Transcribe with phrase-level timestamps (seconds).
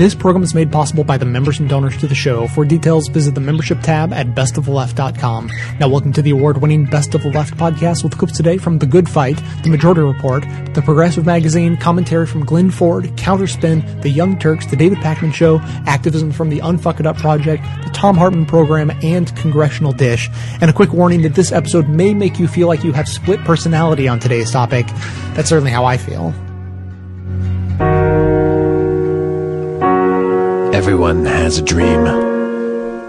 [0.00, 2.48] This program is made possible by the members and donors to the show.
[2.48, 5.50] For details, visit the membership tab at bestoftheleft.com.
[5.78, 8.86] Now, welcome to the award-winning Best of the Left podcast with clips today from The
[8.86, 10.42] Good Fight, The Majority Report,
[10.72, 15.58] The Progressive Magazine, commentary from Glen Ford, Counterspin, The Young Turks, The David Pakman Show,
[15.84, 20.30] activism from the Unfuck It Up Project, The Thom Hartmann Program, and Congressional Dish.
[20.62, 23.40] And a quick warning that this episode may make you feel like you have split
[23.40, 24.86] personality on today's topic.
[25.34, 26.34] That's certainly how I feel.
[30.80, 32.06] Everyone has a dream.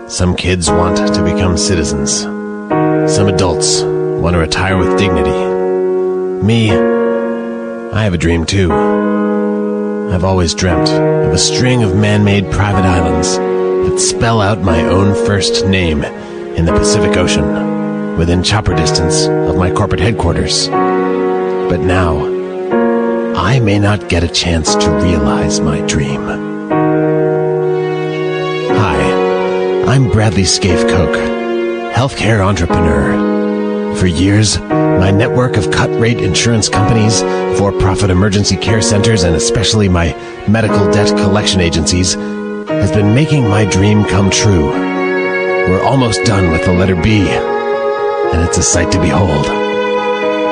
[0.10, 2.20] Some kids want to become citizens.
[2.20, 5.32] Some adults want to retire with dignity.
[6.46, 8.74] Me, I have a dream too.
[8.74, 15.16] I've always dreamt of a string of man-made private islands that spell out my own
[15.26, 20.68] first name in the Pacific Ocean, within chopper distance of my corporate headquarters.
[20.68, 22.18] But now,
[23.38, 26.51] I may not get a chance to realize my dream.
[29.92, 31.18] I'm Bradley Scaife Koch,
[31.94, 33.98] healthcare entrepreneur.
[33.98, 37.20] For years, my network of cut rate insurance companies,
[37.60, 40.14] for profit emergency care centers, and especially my
[40.48, 44.70] medical debt collection agencies has been making my dream come true.
[44.70, 49.46] We're almost done with the letter B, and it's a sight to behold.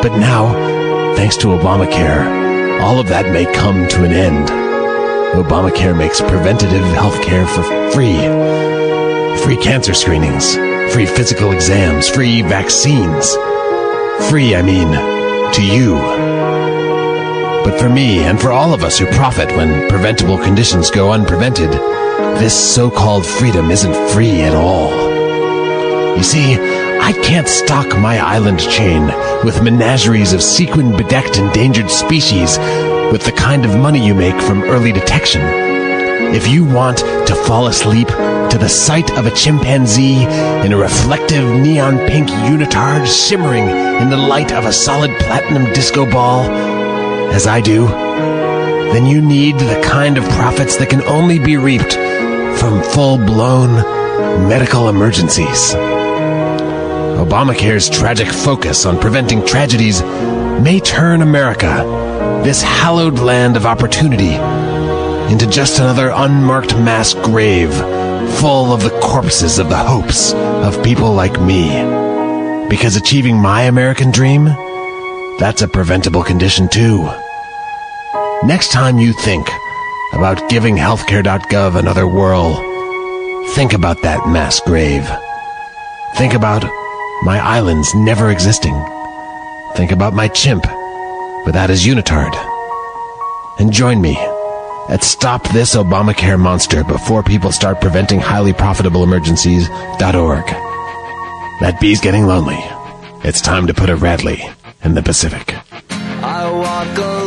[0.03, 4.49] But now, thanks to Obamacare, all of that may come to an end.
[5.33, 8.78] Obamacare makes preventative health care for free.
[9.49, 10.53] Free cancer screenings,
[10.93, 13.33] free physical exams, free vaccines.
[14.29, 14.91] Free, I mean,
[15.53, 15.95] to you.
[17.63, 21.71] But for me, and for all of us who profit when preventable conditions go unprevented,
[22.37, 24.91] this so-called freedom isn't free at all.
[26.15, 29.07] You see, I can't stock my island chain
[29.43, 32.59] with menageries of sequin-bedecked endangered species
[33.11, 35.41] with the kind of money you make from early detection.
[36.35, 38.09] If you want to fall asleep
[38.49, 40.23] to the sight of a chimpanzee
[40.65, 46.09] in a reflective neon pink unitard shimmering in the light of a solid platinum disco
[46.09, 46.41] ball,
[47.31, 51.93] as I do, then you need the kind of profits that can only be reaped
[52.59, 53.75] from full blown
[54.47, 55.73] medical emergencies.
[57.19, 64.33] Obamacare's tragic focus on preventing tragedies may turn America, this hallowed land of opportunity,
[65.31, 67.71] into just another unmarked mass grave
[68.37, 71.69] full of the corpses of the hopes of people like me.
[72.69, 74.45] Because achieving my American dream,
[75.39, 77.09] that's a preventable condition too.
[78.43, 79.47] Next time you think
[80.13, 82.55] about giving healthcare.gov another whirl,
[83.53, 85.09] think about that mass grave.
[86.15, 86.63] Think about
[87.23, 88.75] my islands never existing.
[89.75, 90.65] Think about my chimp
[91.45, 92.33] without his unitard.
[93.59, 94.15] And join me
[94.89, 100.45] at Stop This Obamacare Monster Before People Start Preventing Highly Profitable Emergencies.org.
[101.61, 102.59] That bee's getting lonely.
[103.23, 104.41] It's time to put a Radley
[104.83, 105.55] in the Pacific.
[106.21, 107.18] I walk a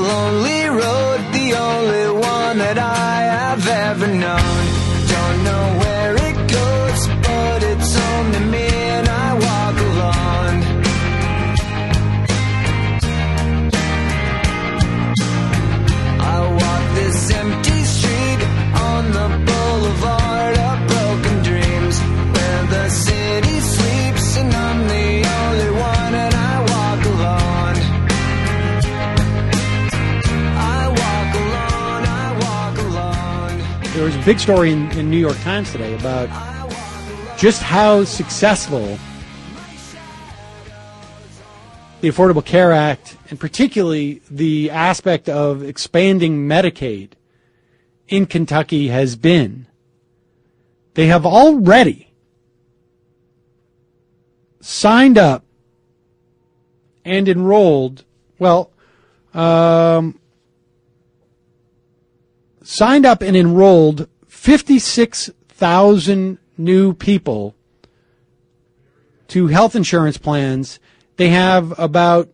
[34.24, 36.28] big story in, in New York Times today about
[37.36, 38.96] just how successful
[42.00, 47.12] the Affordable Care Act, and particularly the aspect of expanding Medicaid
[48.06, 49.66] in Kentucky, has been.
[50.94, 52.12] They have already
[54.60, 55.44] signed up
[57.04, 58.04] and enrolled,
[58.38, 58.70] well,
[59.34, 60.20] um,
[62.62, 64.08] signed up and enrolled
[64.42, 67.54] 56,000 new people
[69.28, 70.80] to health insurance plans.
[71.14, 72.28] They have about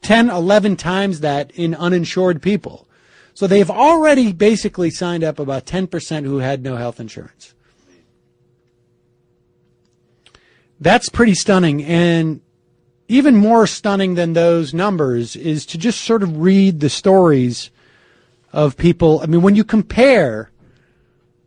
[0.00, 2.88] 10, 11 times that in uninsured people.
[3.34, 7.52] So they've already basically signed up about 10% who had no health insurance.
[10.80, 11.84] That's pretty stunning.
[11.84, 12.40] And
[13.08, 17.70] even more stunning than those numbers is to just sort of read the stories
[18.54, 19.20] of people.
[19.20, 20.50] I mean, when you compare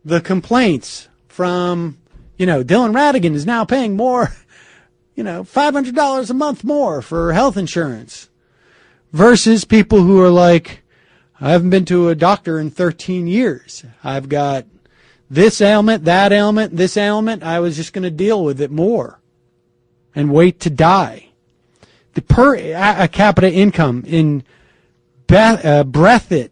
[0.04, 1.96] the complaints from,
[2.36, 4.30] you know, Dylan Ratigan is now paying more,
[5.16, 8.28] you know, $500 a month more for health insurance
[9.10, 10.82] versus people who are like,
[11.40, 13.84] I haven't been to a doctor in 13 years.
[14.04, 14.66] I've got
[15.30, 17.42] this ailment, that ailment, this ailment.
[17.42, 19.18] I was just going to deal with it more
[20.14, 21.30] and wait to die.
[22.12, 24.42] The per a- capita income in
[25.30, 26.50] uh, Breathitt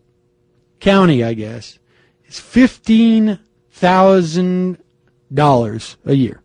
[0.86, 1.80] County, I guess,
[2.26, 3.40] is fifteen
[3.72, 4.78] thousand
[5.34, 6.40] dollars a year.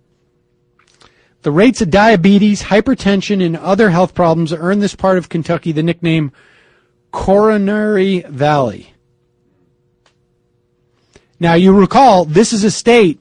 [1.44, 5.84] The rates of diabetes, hypertension, and other health problems earn this part of Kentucky the
[5.84, 6.32] nickname
[7.12, 8.96] Coronary Valley.
[11.40, 13.20] Now, you recall, this is a state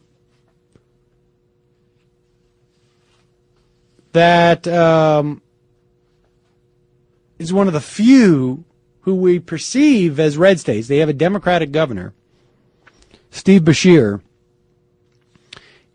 [4.12, 5.42] that um,
[7.38, 8.64] is one of the few
[9.02, 10.88] who we perceive as red states.
[10.88, 12.12] They have a Democratic governor,
[13.30, 14.20] Steve Beshear.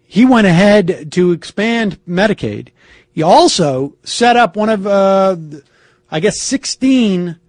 [0.03, 2.69] He went ahead to expand Medicaid.
[3.11, 5.35] He also set up one of, uh,
[6.09, 7.39] I guess, 16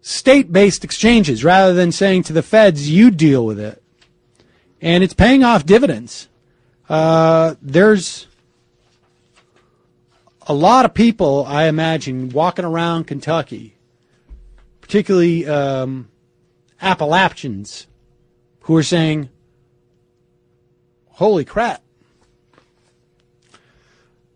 [0.00, 3.82] state based exchanges rather than saying to the feds, you deal with it.
[4.80, 6.28] And it's paying off dividends.
[6.88, 8.26] Uh, there's
[10.46, 13.76] a lot of people, I imagine, walking around Kentucky,
[14.90, 16.08] particularly um,
[16.82, 17.86] Appalachians,
[18.62, 19.28] who are saying,
[21.10, 21.80] holy crap.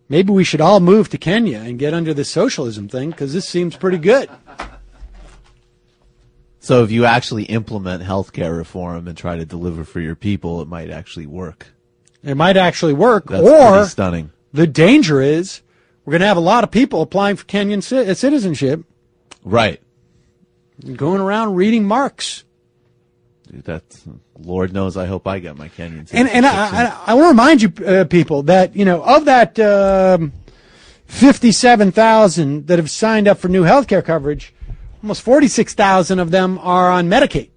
[0.08, 3.48] Maybe we should all move to Kenya and get under the socialism thing because this
[3.48, 4.30] seems pretty good.
[6.60, 10.68] So if you actually implement healthcare reform and try to deliver for your people, it
[10.68, 11.66] might actually work.
[12.22, 13.26] It might actually work.
[13.26, 14.30] That's or stunning.
[14.52, 15.62] the danger is
[16.04, 18.84] we're going to have a lot of people applying for Kenyan uh, citizenship
[19.42, 19.80] Right.
[20.96, 22.44] Going around reading Marx.
[23.50, 24.04] Dude, that's
[24.38, 24.96] Lord knows.
[24.96, 26.08] I hope I get my Kenyan.
[26.12, 26.86] And and I.
[26.86, 30.32] I, I want to remind you uh, people that you know of that um,
[31.06, 34.54] fifty-seven thousand that have signed up for new health care coverage,
[35.02, 37.50] almost forty-six thousand of them are on Medicaid.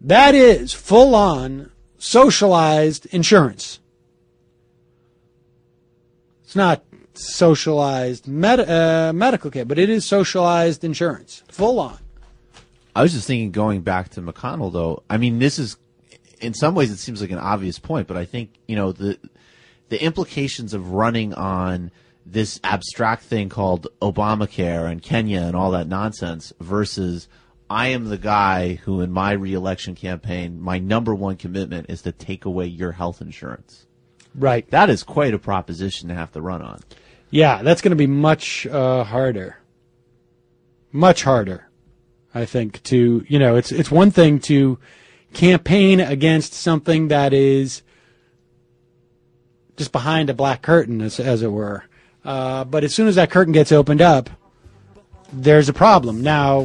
[0.00, 3.80] That is full-on socialized insurance.
[6.44, 6.84] It's not
[7.18, 11.98] socialized med- uh, medical care, but it is socialized insurance, full on.
[12.94, 15.02] I was just thinking, going back to McConnell, though.
[15.08, 15.76] I mean, this is,
[16.40, 19.18] in some ways, it seems like an obvious point, but I think you know the
[19.88, 21.90] the implications of running on
[22.26, 27.26] this abstract thing called Obamacare and Kenya and all that nonsense versus
[27.70, 32.12] I am the guy who, in my reelection campaign, my number one commitment is to
[32.12, 33.86] take away your health insurance.
[34.34, 34.68] Right.
[34.70, 36.80] That is quite a proposition to have to run on.
[37.30, 39.58] Yeah, that's going to be much uh, harder.
[40.92, 41.68] Much harder,
[42.34, 42.82] I think.
[42.84, 44.78] To you know, it's it's one thing to
[45.34, 47.82] campaign against something that is
[49.76, 51.84] just behind a black curtain, as, as it were.
[52.24, 54.28] Uh, but as soon as that curtain gets opened up,
[55.32, 56.22] there's a problem.
[56.22, 56.62] Now,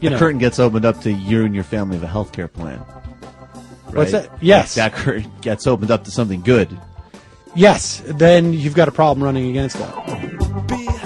[0.00, 2.32] you The know, curtain gets opened up to you and your family have a health
[2.32, 2.78] care plan.
[3.92, 4.28] What's right?
[4.30, 4.42] that?
[4.42, 4.74] Yes.
[4.74, 6.76] That curtain gets opened up to something good.
[7.54, 10.96] Yes, then you've got a problem running against that.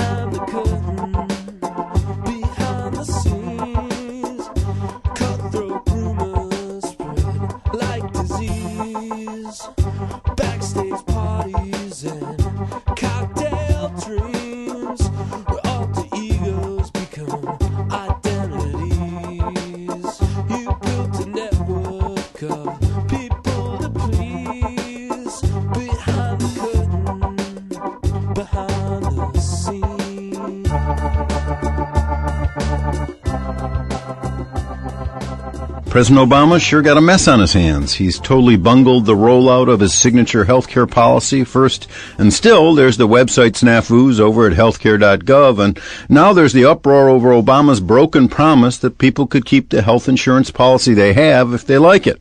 [35.95, 37.95] President Obama sure got a mess on his hands.
[37.95, 41.87] He's totally bungled the rollout of his signature healthcare policy first,
[42.19, 47.29] and still there's the website snafus over at healthcare.gov, and now there's the uproar over
[47.29, 51.79] Obama's broken promise that people could keep the health insurance policy they have if they
[51.79, 52.21] like it.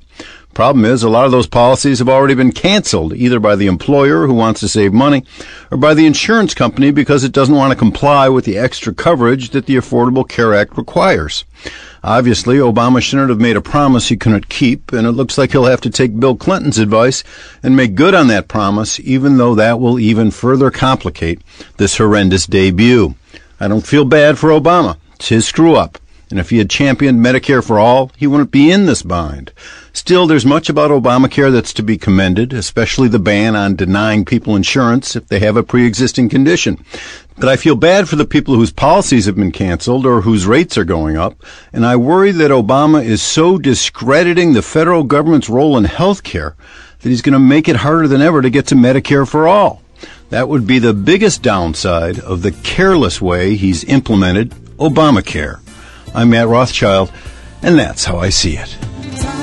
[0.53, 4.27] Problem is, a lot of those policies have already been canceled, either by the employer
[4.27, 5.25] who wants to save money,
[5.71, 9.49] or by the insurance company because it doesn't want to comply with the extra coverage
[9.49, 11.43] that the Affordable Care Act requires.
[12.03, 15.65] Obviously, Obama shouldn't have made a promise he couldn't keep, and it looks like he'll
[15.65, 17.23] have to take Bill Clinton's advice
[17.63, 21.41] and make good on that promise, even though that will even further complicate
[21.77, 23.15] this horrendous debut.
[23.59, 24.97] I don't feel bad for Obama.
[25.15, 25.97] It's his screw up.
[26.33, 29.51] And if he had championed Medicare for all, he wouldn't be in this bind.
[29.93, 34.55] Still, there's much about Obamacare that's to be commended, especially the ban on denying people
[34.55, 36.83] insurance if they have a pre-existing condition.
[37.37, 40.75] But I feel bad for the people whose policies have been canceled or whose rates
[40.75, 41.35] are going up,
[41.71, 46.55] and I worry that Obama is so discrediting the federal government's role in health care
[47.01, 49.83] that he's going to make it harder than ever to get to Medicare for all.
[50.31, 54.49] That would be the biggest downside of the careless way he's implemented
[54.79, 55.62] Obamacare.
[56.15, 57.11] I'm Matt Rothschild,
[57.61, 59.42] and that's how I see it.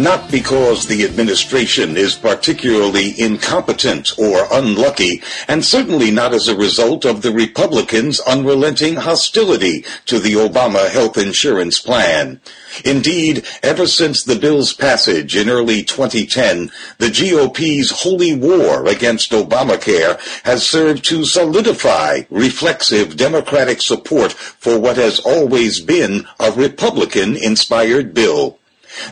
[0.00, 7.04] not because the administration is particularly incompetent or unlucky, and certainly not as a result
[7.04, 12.40] of the Republicans' unrelenting hostility to the Obama health insurance plan.
[12.82, 20.18] Indeed, ever since the bill's passage in early 2010, the GOP's holy war against Obamacare
[20.44, 28.59] has served to solidify reflexive Democratic support for what has always been a Republican-inspired bill.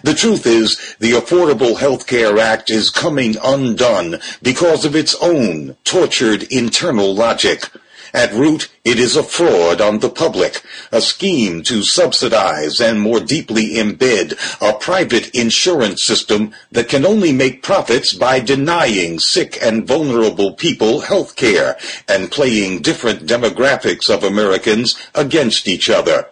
[0.02, 5.76] The truth is, the Affordable Health Care Act is coming undone because of its own
[5.84, 7.70] tortured internal logic.
[8.14, 13.20] At root, it is a fraud on the public, a scheme to subsidize and more
[13.20, 14.32] deeply embed
[14.62, 21.00] a private insurance system that can only make profits by denying sick and vulnerable people
[21.00, 21.76] health care
[22.08, 26.28] and playing different demographics of Americans against each other.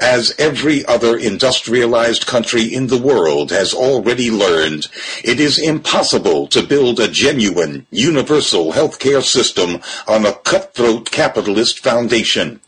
[0.00, 4.88] As every other industrialized country in the world has already learned,
[5.22, 12.60] it is impossible to build a genuine, universal healthcare system on a cutthroat capitalist foundation.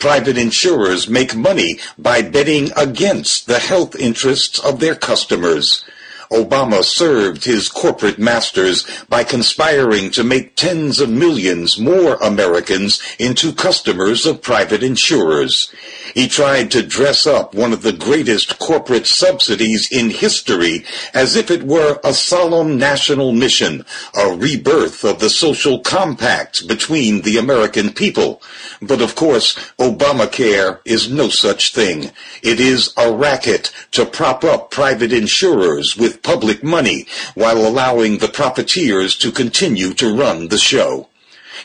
[0.00, 5.84] Private insurers make money by betting against the health interests of their customers.
[6.32, 13.52] Obama served his corporate masters by conspiring to make tens of millions more Americans into
[13.52, 15.72] customers of private insurers.
[16.14, 21.50] He tried to dress up one of the greatest corporate subsidies in history as if
[21.50, 23.84] it were a solemn national mission,
[24.14, 28.42] a rebirth of the social compact between the American people.
[28.80, 32.10] But of course, Obamacare is no such thing.
[32.42, 38.28] It is a racket to prop up private insurers with public money while allowing the
[38.28, 41.08] profiteers to continue to run the show.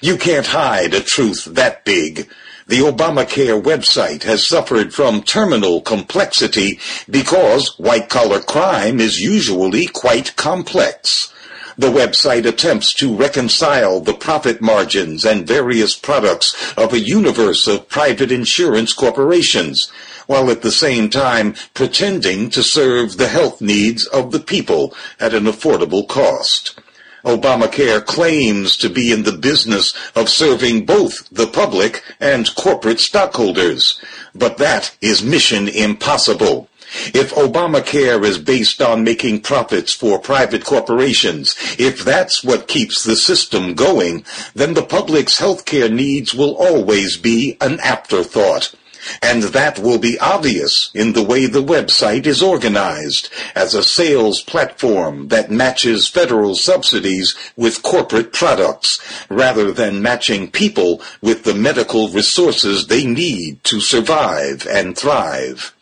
[0.02, 2.30] You can't hide a truth that big.
[2.68, 11.34] The Obamacare website has suffered from terminal complexity because white-collar crime is usually quite complex.
[11.78, 17.88] The website attempts to reconcile the profit margins and various products of a universe of
[17.88, 19.92] private insurance corporations,
[20.28, 25.34] while at the same time pretending to serve the health needs of the people at
[25.34, 26.80] an affordable cost.
[27.26, 34.00] Obamacare claims to be in the business of serving both the public and corporate stockholders,
[34.34, 36.70] but that is mission impossible.
[37.14, 43.18] If Obamacare is based on making profits for private corporations, if that's what keeps the
[43.18, 44.24] system going,
[44.56, 48.74] then the public's healthcare needs will always be an afterthought.
[49.22, 54.42] And that will be obvious in the way the website is organized as a sales
[54.42, 59.00] platform that matches federal subsidies with corporate products
[59.30, 65.74] rather than matching people with the medical resources they need to survive and thrive.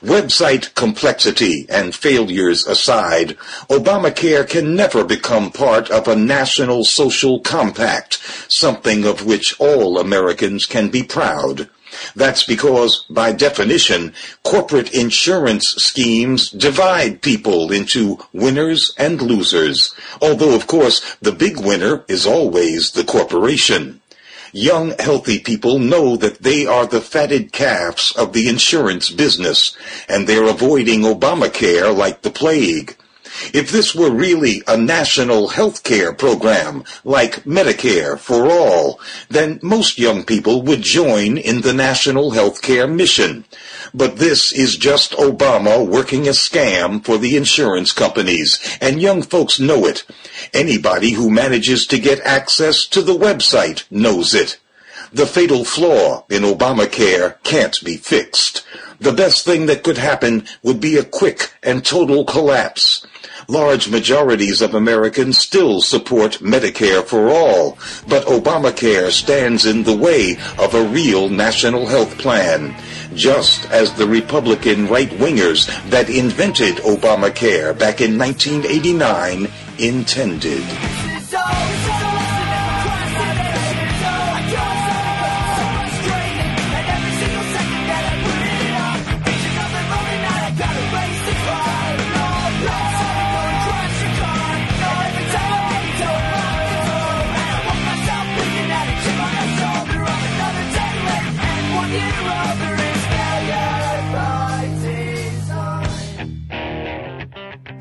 [0.00, 3.36] Website complexity and failures aside,
[3.68, 8.14] Obamacare can never become part of a national social compact,
[8.48, 11.68] something of which all Americans can be proud.
[12.14, 20.66] That's because, by definition, corporate insurance schemes divide people into winners and losers, although, of
[20.66, 24.00] course, the big winner is always the corporation.
[24.52, 29.76] Young, healthy people know that they are the fatted calves of the insurance business,
[30.08, 32.96] and they're avoiding Obamacare like the plague.
[33.52, 39.98] If this were really a national health care program, like Medicare for all, then most
[39.98, 43.44] young people would join in the national health care mission.
[43.94, 49.60] But this is just Obama working a scam for the insurance companies, and young folks
[49.60, 50.04] know it.
[50.52, 54.58] Anybody who manages to get access to the website knows it.
[55.12, 58.66] The fatal flaw in Obamacare can't be fixed.
[58.98, 63.06] The best thing that could happen would be a quick and total collapse.
[63.48, 70.36] Large majorities of Americans still support Medicare for all, but Obamacare stands in the way
[70.58, 72.74] of a real national health plan,
[73.14, 79.48] just as the Republican right-wingers that invented Obamacare back in 1989
[79.78, 80.64] intended.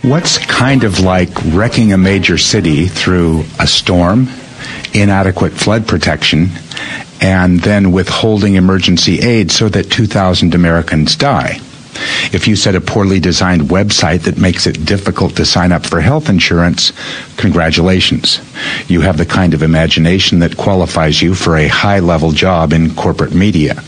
[0.05, 4.29] What's kind of like wrecking a major city through a storm,
[4.93, 6.49] inadequate flood protection,
[7.19, 11.59] and then withholding emergency aid so that 2,000 Americans die?
[12.31, 16.01] If you set a poorly designed website that makes it difficult to sign up for
[16.01, 16.93] health insurance,
[17.35, 18.41] congratulations.
[18.87, 22.93] You have the kind of imagination that qualifies you for a high level job in
[22.93, 23.81] corporate media.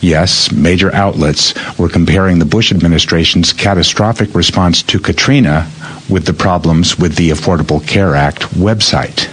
[0.00, 5.70] Yes, major outlets were comparing the Bush administration's catastrophic response to Katrina
[6.08, 9.30] with the problems with the Affordable Care Act website.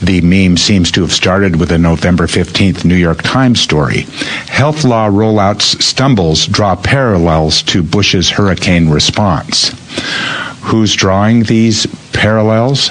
[0.00, 4.00] The meme seems to have started with a November 15th New York Times story.
[4.48, 9.70] Health law rollouts stumbles draw parallels to Bush's hurricane response.
[10.62, 12.90] Who's drawing these parallels?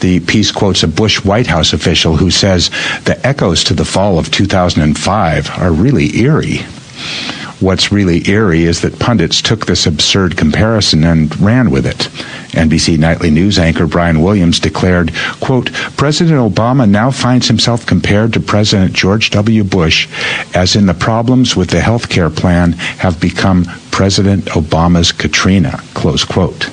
[0.00, 2.70] The piece quotes a Bush White House official who says
[3.04, 6.60] the echoes to the fall of 2005 are really eerie.
[7.60, 12.08] What's really eerie is that pundits took this absurd comparison and ran with it.
[12.56, 18.40] NBC Nightly News anchor Brian Williams declared, quote, President Obama now finds himself compared to
[18.40, 19.62] President George W.
[19.62, 20.08] Bush
[20.54, 26.24] as in the problems with the health care plan have become President Obama's Katrina, close
[26.24, 26.70] quote.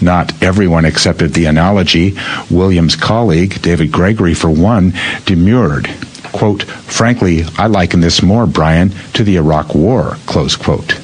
[0.00, 2.16] Not everyone accepted the analogy.
[2.50, 4.92] Williams' colleague, David Gregory, for one,
[5.24, 5.88] demurred.
[6.32, 11.00] Quote, frankly, I liken this more, Brian, to the Iraq War, close quote.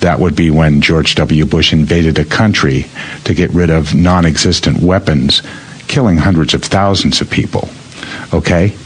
[0.00, 1.46] That would be when George W.
[1.46, 2.86] Bush invaded a country
[3.24, 5.42] to get rid of non existent weapons,
[5.86, 7.68] killing hundreds of thousands of people.
[8.34, 8.76] Okay?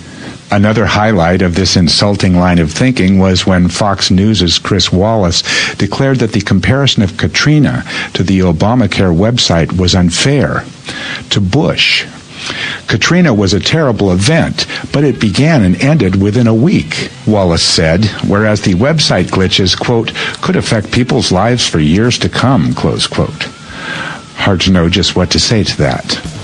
[0.52, 5.42] Another highlight of this insulting line of thinking was when Fox News' Chris Wallace
[5.76, 7.84] declared that the comparison of Katrina
[8.14, 10.64] to the Obamacare website was unfair.
[11.30, 12.04] To Bush,
[12.88, 18.04] Katrina was a terrible event, but it began and ended within a week, Wallace said,
[18.26, 23.44] whereas the website glitches, quote, could affect people's lives for years to come, close quote.
[24.34, 26.39] Hard to know just what to say to that.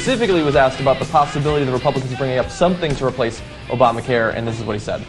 [0.00, 4.34] Specifically was asked about the possibility of the Republicans bringing up something to replace Obamacare,
[4.34, 5.04] and this is what he said.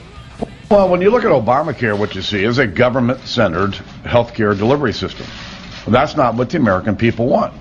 [0.70, 3.74] Well, when you look at Obamacare, what you see is a government centered
[4.04, 5.26] health care delivery system.
[5.88, 7.54] That's not what the American people want.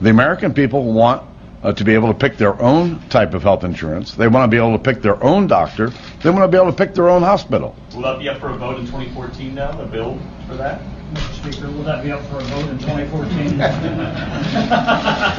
[0.00, 1.28] The American people want
[1.64, 4.14] uh, to be able to pick their own type of health insurance.
[4.14, 5.90] They want to be able to pick their own doctor.
[6.22, 7.74] They want to be able to pick their own hospital.
[7.94, 10.80] Will that be up for a vote in 2014 now, a bill for that?
[11.46, 11.54] Mr.
[11.54, 13.58] Speaker, will that be up for a vote in 2014?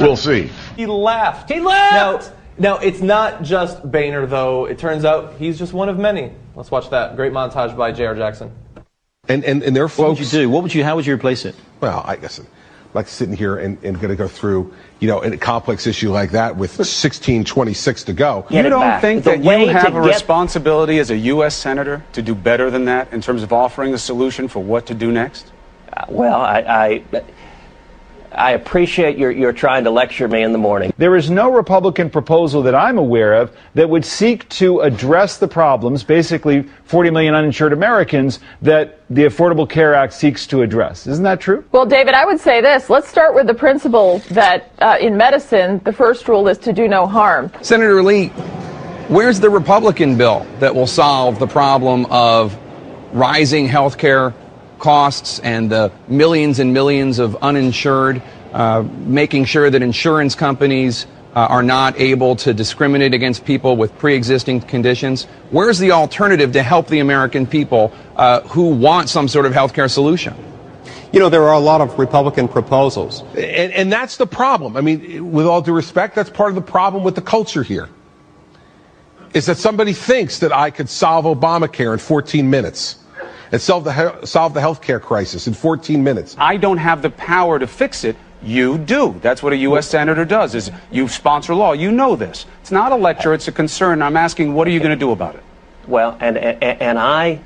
[0.00, 0.50] we'll see.
[0.76, 1.50] He laughed.
[1.50, 2.32] He laughed!
[2.58, 4.64] Now, now, it's not just Boehner, though.
[4.64, 6.32] It turns out he's just one of many.
[6.56, 7.14] Let's watch that.
[7.14, 8.16] Great montage by J.R.
[8.16, 8.50] Jackson.
[9.28, 9.98] And, and, and there are folks.
[9.98, 10.50] What would you do?
[10.50, 11.54] What would you, how would you replace it?
[11.80, 12.40] Well, I guess
[12.94, 16.30] like sitting here and, and going to go through, you know, a complex issue like
[16.30, 18.46] that with 1626 to go.
[18.48, 21.54] You don't think that you have a responsibility as a U.S.
[21.54, 24.94] Senator to do better than that in terms of offering a solution for what to
[24.94, 25.52] do next?
[26.08, 27.22] Well, I, I,
[28.32, 30.92] I appreciate your, your trying to lecture me in the morning.
[30.96, 35.48] There is no Republican proposal that I'm aware of that would seek to address the
[35.48, 41.06] problems, basically 40 million uninsured Americans, that the Affordable Care Act seeks to address.
[41.06, 41.64] Isn't that true?
[41.72, 42.88] Well, David, I would say this.
[42.88, 46.88] Let's start with the principle that uh, in medicine, the first rule is to do
[46.88, 47.50] no harm.
[47.62, 48.28] Senator Lee,
[49.08, 52.56] where's the Republican bill that will solve the problem of
[53.12, 54.34] rising health care
[54.78, 61.46] costs and the millions and millions of uninsured, uh, making sure that insurance companies uh,
[61.50, 65.24] are not able to discriminate against people with pre-existing conditions.
[65.50, 69.74] Where's the alternative to help the American people uh, who want some sort of health
[69.74, 70.34] care solution?
[71.12, 73.22] You know, there are a lot of Republican proposals.
[73.36, 74.76] And, and that's the problem.
[74.76, 77.88] I mean, with all due respect, that's part of the problem with the culture here.
[79.32, 82.96] Is that somebody thinks that I could solve Obamacare in 14 minutes
[83.52, 86.36] and solve the, solve the health care crisis in 14 minutes.
[86.38, 88.16] I don't have the power to fix it.
[88.42, 89.18] You do.
[89.20, 89.88] That's what a U.S.
[89.88, 90.54] senator does.
[90.54, 91.72] Is you sponsor law.
[91.72, 92.46] You know this.
[92.60, 93.34] It's not a lecture.
[93.34, 94.00] It's a concern.
[94.00, 95.42] I'm asking, what are you going to do about it?
[95.88, 97.40] Well, and, and, and I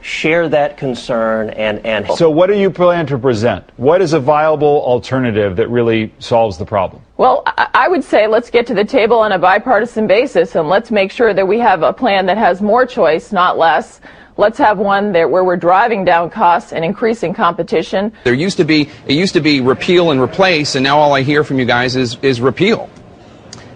[0.00, 3.68] share that concern and, and So, what do you plan to present?
[3.76, 7.02] What is a viable alternative that really solves the problem?
[7.18, 10.68] Well, I I would say let's get to the table on a bipartisan basis and
[10.68, 14.02] let's make sure that we have a plan that has more choice, not less.
[14.40, 18.10] Let's have one that where we're driving down costs and increasing competition.
[18.24, 21.20] There used to be it used to be repeal and replace, and now all I
[21.20, 22.88] hear from you guys is is repeal.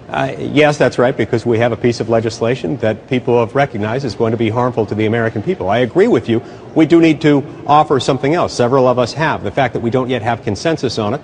[0.09, 4.07] Uh, yes, that's right, because we have a piece of legislation that people have recognized
[4.07, 5.68] is going to be harmful to the American people.
[5.68, 6.42] I agree with you.
[6.74, 8.55] We do need to offer something else.
[8.55, 9.44] Several of us have.
[9.44, 11.20] The fact that we don't yet have consensus on it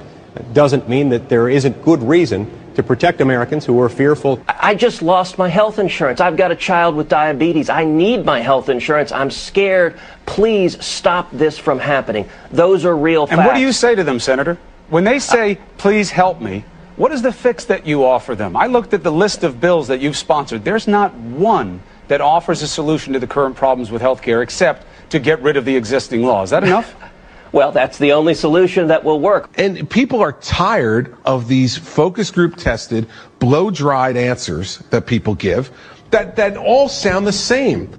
[0.53, 2.51] doesn't mean that there isn't good reason
[2.81, 4.43] to protect Americans who are fearful.
[4.49, 6.21] I just lost my health insurance.
[6.21, 7.69] I've got a child with diabetes.
[7.69, 9.13] I need my health insurance.
[9.13, 9.99] I'm scared.
[10.25, 12.29] Please stop this from happening.
[12.51, 13.39] Those are real facts.
[13.39, 14.57] And what do you say to them, Senator?
[14.89, 16.65] When they say, please help me,
[16.97, 18.57] what is the fix that you offer them?
[18.57, 20.65] I looked at the list of bills that you've sponsored.
[20.65, 24.87] There's not one that offers a solution to the current problems with health care except
[25.11, 26.43] to get rid of the existing law.
[26.43, 26.95] Is that enough?
[27.53, 29.51] well, that's the only solution that will work.
[29.57, 33.09] And people are tired of these focus group tested,
[33.39, 35.71] blow dried answers that people give
[36.11, 37.91] that, that all sound the same.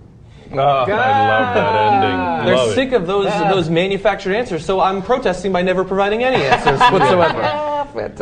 [0.53, 2.45] Oh, I love that ending.
[2.45, 2.75] They're Love it.
[2.75, 7.67] sick of those those manufactured answers, so I'm protesting by never providing any answers whatsoever.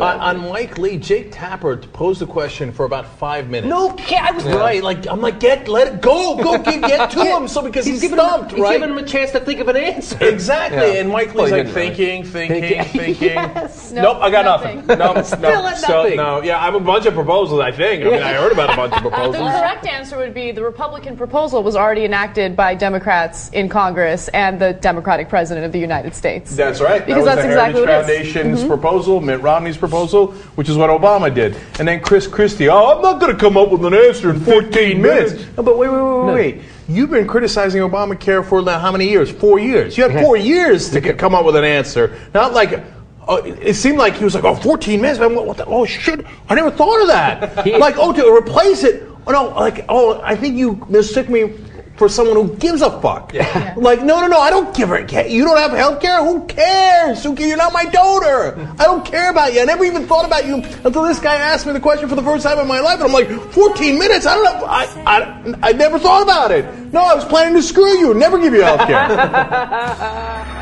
[0.00, 3.68] on Mike Lee, Jake Tapper posed a question for about five minutes.
[3.70, 4.82] No, I was right.
[4.82, 7.46] Like I'm like, get let it go, go get, get to him.
[7.48, 9.76] So because he's, giving stumped, him, he's giving him a chance to think of an
[9.76, 10.18] answer.
[10.24, 10.78] Exactly.
[10.94, 11.00] Yeah.
[11.00, 11.94] And Mike Well, Lee's he like didn't really.
[11.94, 12.84] thinking, thinking, Thinking.
[13.00, 13.28] thinking.
[13.28, 13.92] Yes.
[13.92, 14.86] nope, I got nothing.
[14.86, 16.16] No, Still no, at still nothing.
[16.16, 16.42] no.
[16.42, 17.60] Yeah, I have a bunch of proposals.
[17.60, 18.04] I think.
[18.04, 19.34] I mean, I heard about a bunch of proposals.
[19.36, 24.28] The correct answer would be the Republican proposal was already enacted by Democrats in Congress
[24.28, 26.54] and the Democratic President of the United States.
[26.54, 27.04] That's right.
[27.06, 28.32] Because that was that's the exactly Heritage what it is.
[28.34, 28.68] Foundation's Mhm.
[28.68, 31.56] proposal, Mitt Romney's proposal, which is what Obama did.
[31.78, 34.40] And then Chris Christie, oh, I'm not going to come up with an answer in
[34.40, 35.34] 14 minutes.
[35.56, 36.62] No, but wait, wait, wait, wait, wait.
[36.88, 39.30] You've been criticizing Obamacare for how many years?
[39.30, 39.96] Four years.
[39.96, 42.12] You had four years to c- come up with an answer.
[42.34, 42.82] Not like.
[43.28, 45.20] Uh, it seemed like he was like, oh, 14 minutes.
[45.20, 46.26] Man, what, what the, oh, shit.
[46.48, 47.64] I never thought of that.
[47.78, 49.04] like, oh, to replace it.
[49.26, 51.52] Oh, no, like, oh, I think you mistook me
[52.00, 53.34] for someone who gives a fuck.
[53.76, 56.24] Like, no, no, no, I don't give a ca- You don't have health care?
[56.24, 57.22] Who cares?
[57.22, 58.74] Who ca- You're not my donor.
[58.78, 59.60] I don't care about you.
[59.60, 62.22] I never even thought about you until this guy asked me the question for the
[62.22, 62.94] first time in my life.
[63.00, 64.24] And I'm like, 14 minutes?
[64.26, 64.66] I don't know.
[64.66, 66.64] I, I, I never thought about it.
[66.92, 70.56] No, I was planning to screw you, never give you health care.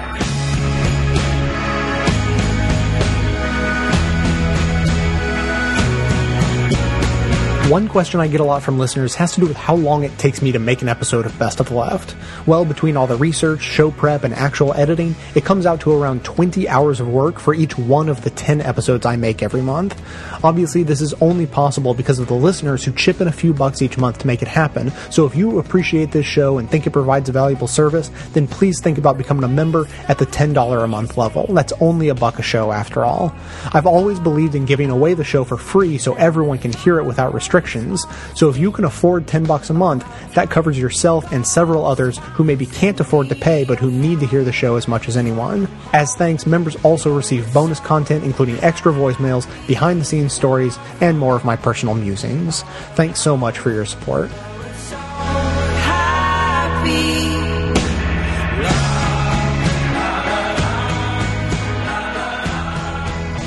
[7.68, 10.16] One question I get a lot from listeners has to do with how long it
[10.16, 12.16] takes me to make an episode of Best of the Left.
[12.46, 16.24] Well, between all the research, show prep, and actual editing, it comes out to around
[16.24, 20.00] 20 hours of work for each one of the 10 episodes I make every month.
[20.42, 23.82] Obviously, this is only possible because of the listeners who chip in a few bucks
[23.82, 24.90] each month to make it happen.
[25.10, 28.80] So if you appreciate this show and think it provides a valuable service, then please
[28.80, 31.44] think about becoming a member at the $10 a month level.
[31.48, 33.34] That's only a buck a show after all.
[33.74, 37.04] I've always believed in giving away the show for free so everyone can hear it
[37.04, 38.06] without restrictions.
[38.34, 42.18] So if you can afford 10 bucks a month, that covers yourself and several others
[42.34, 45.08] who maybe can't afford to pay but who need to hear the show as much
[45.08, 45.68] as anyone.
[45.92, 51.18] As thanks, members also receive bonus content including extra voicemails, behind the scenes stories, and
[51.18, 52.62] more of my personal musings.
[52.94, 54.30] Thanks so much for your support.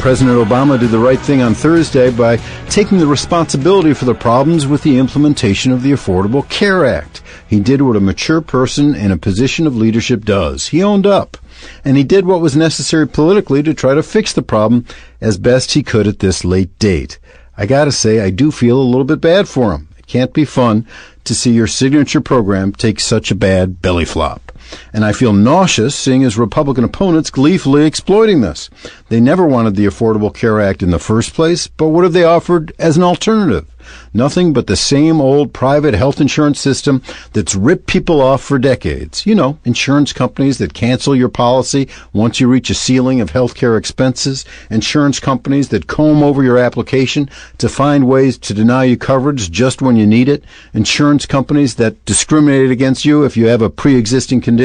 [0.02, 2.38] President Obama did the right thing on Thursday by
[2.72, 7.22] taking the responsibility for the problems with the implementation of the Affordable Care Act.
[7.48, 10.70] He did what a mature person in a position of leadership does.
[10.70, 11.38] He owned up.
[11.86, 14.88] And he did what was necessary politically to try to fix the problem
[15.22, 17.20] as best he could at this late date.
[17.56, 19.88] I gotta say, I do feel a little bit bad for him.
[20.00, 20.88] It can't be fun
[21.26, 24.52] to see your signature program take such a bad belly flop.
[24.94, 28.70] And I feel nauseous seeing his Republican opponents gleefully exploiting this.
[29.10, 32.24] They never wanted the Affordable Care Act in the first place, but what have they
[32.24, 33.68] offered as an alternative?
[34.14, 37.02] Nothing but the same old private health insurance system
[37.34, 39.26] that's ripped people off for decades.
[39.26, 43.78] You know, insurance companies that cancel your policy once you reach a ceiling of healthcare
[43.78, 49.52] expenses, insurance companies that comb over your application to find ways to deny you coverage
[49.52, 53.70] just when you need it, insurance companies that discriminate against you if you have a
[53.70, 54.61] pre-existing condition.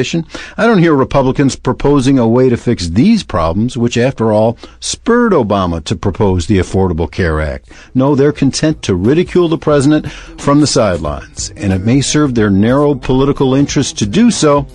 [0.57, 5.33] I don't hear Republicans proposing a way to fix these problems, which after all spurred
[5.33, 7.71] Obama to propose the Affordable Care Act.
[7.95, 12.51] No, they're content to ridicule the president from the sidelines, and it may serve their
[12.51, 14.67] narrow political interests to do so,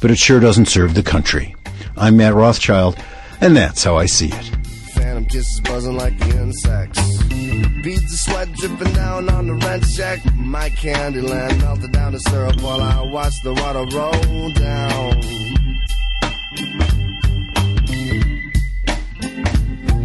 [0.00, 1.54] but it sure doesn't serve the country.
[1.96, 2.96] I'm Matt Rothschild,
[3.40, 4.67] and that's how I see it.
[5.18, 7.22] Phantom kisses buzzing like the insects.
[7.82, 10.20] Beads of sweat dripping down on the rent check.
[10.36, 15.20] My candy land melted down to syrup while I watch the water roll down.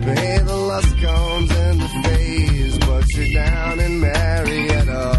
[0.02, 5.13] Pay the lust comes into phase, but you're down in Marietta.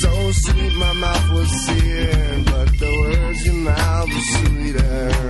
[0.00, 2.37] So sweet, my mouth was seared,
[2.78, 5.28] the words you mouth were sweeter.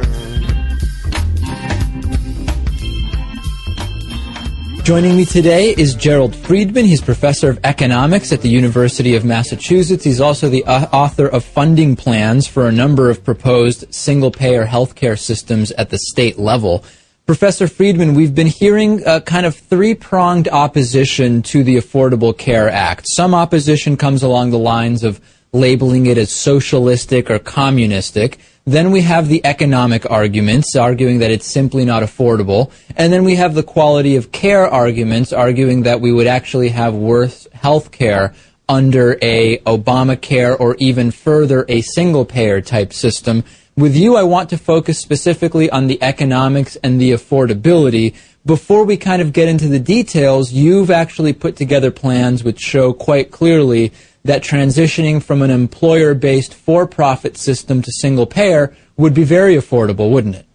[4.83, 6.85] Joining me today is Gerald Friedman.
[6.85, 10.05] He's professor of economics at the University of Massachusetts.
[10.05, 14.67] He's also the uh, author of funding plans for a number of proposed single payer
[14.67, 16.85] healthcare systems at the state level.
[17.27, 22.71] Professor Friedman, we've been hearing a kind of three pronged opposition to the Affordable Care
[22.71, 23.05] Act.
[23.09, 25.21] Some opposition comes along the lines of
[25.53, 28.39] labeling it as socialistic or communistic.
[28.65, 32.71] Then we have the economic arguments, arguing that it's simply not affordable.
[32.97, 36.95] And then we have the quality of care arguments, arguing that we would actually have
[36.95, 38.35] worse health care
[38.69, 43.43] under a Obamacare or even further a single payer type system.
[43.75, 48.15] With you, I want to focus specifically on the economics and the affordability.
[48.47, 52.93] Before we kind of get into the details, you've actually put together plans which show
[52.93, 53.93] quite clearly
[54.25, 59.55] that transitioning from an employer based for profit system to single payer would be very
[59.55, 60.47] affordable, wouldn't it?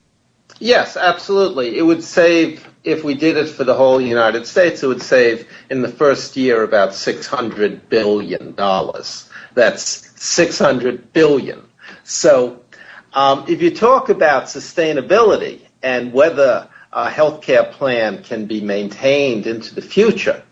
[0.59, 1.77] Yes, absolutely.
[1.77, 5.47] It would save, if we did it for the whole United States, it would save
[5.69, 8.55] in the first year about $600 billion.
[9.53, 11.67] That's 600 billion.
[12.03, 12.63] So
[13.13, 19.73] um, if you talk about sustainability and whether a healthcare plan can be maintained into
[19.73, 20.43] the future,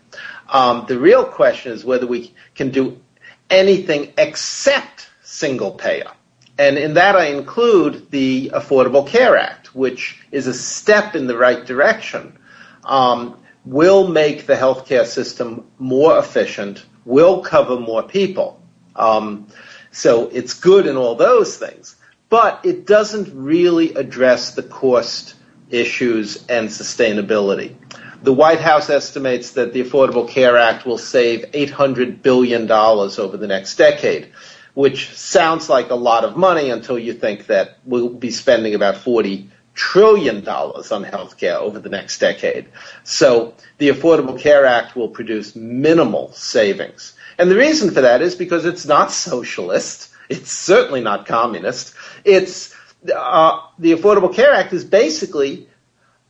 [0.48, 3.00] um, the real question is whether we can do
[3.48, 6.10] anything except single payer.
[6.58, 11.36] And in that I include the Affordable Care Act, which is a step in the
[11.36, 12.38] right direction,
[12.84, 18.60] um, will make the healthcare system more efficient, will cover more people.
[18.94, 19.46] Um,
[19.90, 21.96] so it's good in all those things,
[22.28, 25.34] but it doesn't really address the cost
[25.72, 27.74] issues and sustainability.
[28.22, 33.48] The White House estimates that the Affordable Care Act will save $800 billion over the
[33.48, 34.28] next decade,
[34.74, 38.98] which sounds like a lot of money until you think that we'll be spending about
[38.98, 42.68] 40 trillion dollars on healthcare over the next decade.
[43.04, 47.14] So the Affordable Care Act will produce minimal savings.
[47.38, 50.10] And the reason for that is because it's not socialist.
[50.28, 51.94] It's certainly not communist.
[52.24, 52.71] It's
[53.02, 55.68] the Affordable Care Act is basically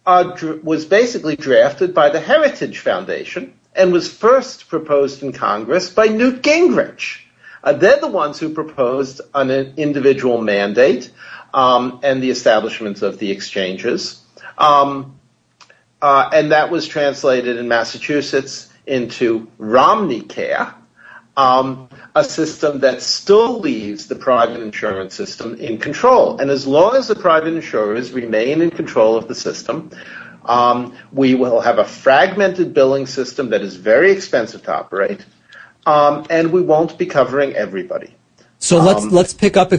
[0.04, 6.06] uh, was basically drafted by the Heritage Foundation and was first proposed in Congress by
[6.06, 7.20] Newt Gingrich.
[7.62, 11.10] Uh, they're the ones who proposed an individual mandate
[11.54, 14.20] um, and the establishment of the exchanges.
[14.58, 15.18] Um,
[16.00, 20.74] uh, and that was translated in Massachusetts into Romney Care,
[21.36, 26.38] um, a system that still leaves the private insurance system in control.
[26.38, 29.90] And as long as the private insurers remain in control of the system,
[30.44, 35.24] um, we will have a fragmented billing system that is very expensive to operate,
[35.86, 38.14] um, and we won't be covering everybody.
[38.58, 39.72] So let's let's pick up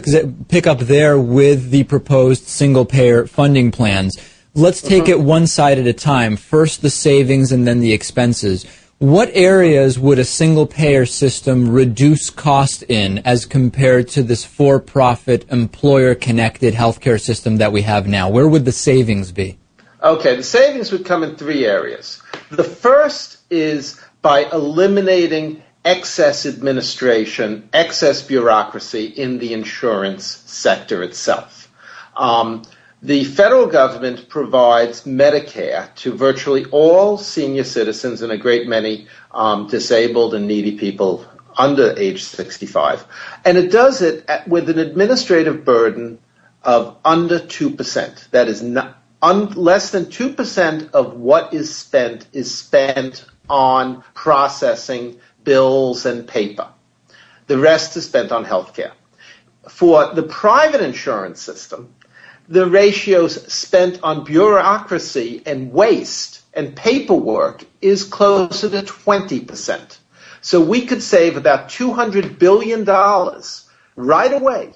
[0.48, 4.16] pick up there with the proposed single payer funding plans.
[4.54, 6.36] Let's take it one side at a time.
[6.36, 8.66] First the savings and then the expenses.
[8.98, 14.78] What areas would a single payer system reduce cost in as compared to this for
[14.78, 18.30] profit employer connected healthcare system that we have now?
[18.30, 19.58] Where would the savings be?
[20.00, 22.22] Okay, the savings would come in three areas.
[22.50, 31.68] The first is by eliminating excess administration, excess bureaucracy in the insurance sector itself.
[32.16, 32.62] Um,
[33.04, 39.66] The federal government provides Medicare to virtually all senior citizens and a great many um,
[39.66, 43.04] disabled and needy people under age 65.
[43.44, 46.18] And it does it at, with an administrative burden
[46.62, 48.30] of under 2%.
[48.30, 55.20] That is not, un, less than 2% of what is spent is spent on processing
[55.44, 56.68] bills and paper.
[57.48, 58.92] The rest is spent on healthcare.
[59.68, 61.94] For the private insurance system,
[62.48, 69.98] the ratios spent on bureaucracy and waste and paperwork is closer to 20%.
[70.40, 72.84] So we could save about $200 billion
[73.96, 74.72] right away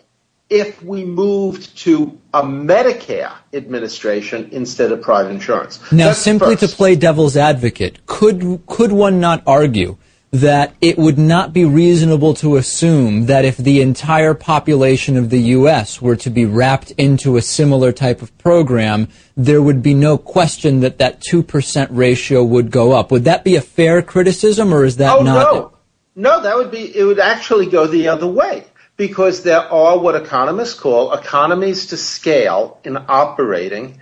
[0.48, 5.80] if we moved to a Medicare administration instead of private insurance.
[5.92, 6.72] Now, That's simply first.
[6.72, 9.98] to play devil's advocate, could could one not argue
[10.30, 15.40] that it would not be reasonable to assume that if the entire population of the
[15.56, 16.02] U.S.
[16.02, 20.80] were to be wrapped into a similar type of program, there would be no question
[20.80, 23.10] that that 2% ratio would go up.
[23.10, 25.54] Would that be a fair criticism, or is that oh, not?
[25.54, 25.72] No.
[26.14, 28.64] no, that would be, it would actually go the other way
[28.98, 33.98] because there are what economists call economies to scale in operating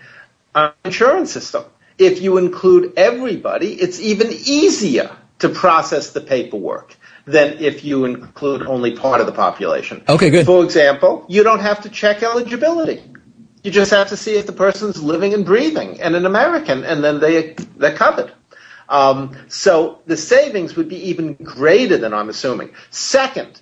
[0.57, 1.65] an insurance system.
[1.99, 6.97] If you include everybody, it's even easier to process the paperwork
[7.27, 10.03] than if you include only part of the population.
[10.09, 10.47] Okay, good.
[10.47, 13.03] For example, you don't have to check eligibility.
[13.63, 17.03] You just have to see if the person's living and breathing and an American, and
[17.03, 18.33] then they they're covered.
[18.89, 22.71] Um, so the savings would be even greater than I'm assuming.
[22.91, 23.61] Second,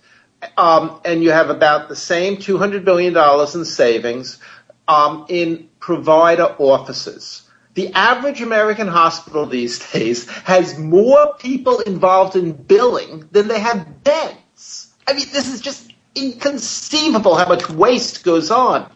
[0.59, 4.39] um, and you have about the same $200 billion in savings
[4.87, 7.44] um, in provider offices.
[7.75, 14.05] The average American hospital these days has more people involved in billing than they have
[14.05, 14.93] beds.
[15.07, 18.89] I mean, this is just inconceivable how much waste goes on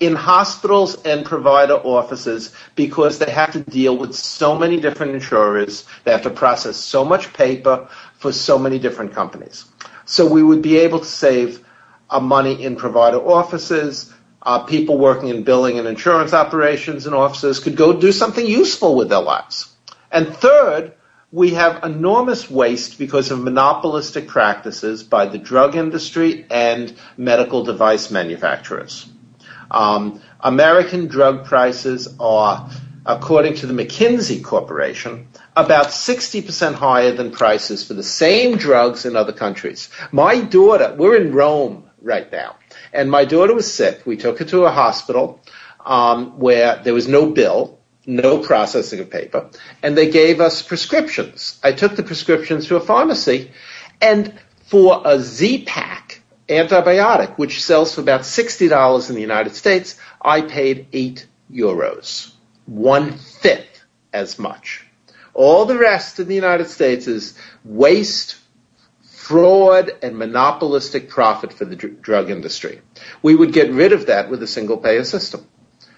[0.00, 5.84] in hospitals and provider offices because they have to deal with so many different insurers.
[6.04, 9.64] They have to process so much paper for so many different companies.
[10.04, 11.64] So we would be able to save
[12.10, 14.12] uh, money in provider offices.
[14.46, 18.94] Uh, people working in billing and insurance operations and offices could go do something useful
[18.94, 19.74] with their lives.
[20.12, 20.94] And third,
[21.32, 28.12] we have enormous waste because of monopolistic practices by the drug industry and medical device
[28.12, 29.08] manufacturers.
[29.68, 32.70] Um, American drug prices are,
[33.04, 39.16] according to the McKinsey Corporation, about 60% higher than prices for the same drugs in
[39.16, 39.88] other countries.
[40.12, 42.54] My daughter, we're in Rome right now,
[42.96, 44.02] and my daughter was sick.
[44.06, 45.40] We took her to a hospital
[45.84, 49.50] um, where there was no bill, no processing of paper,
[49.82, 51.60] and they gave us prescriptions.
[51.62, 53.52] I took the prescriptions to a pharmacy,
[54.00, 54.32] and
[54.64, 60.88] for a Z-Pak antibiotic, which sells for about $60 in the United States, I paid
[60.92, 62.32] 8 euros,
[62.66, 64.84] one fifth as much.
[65.34, 68.36] All the rest in the United States is waste,
[69.26, 72.80] fraud, and monopolistic profit for the dr- drug industry.
[73.22, 75.44] We would get rid of that with a single payer system.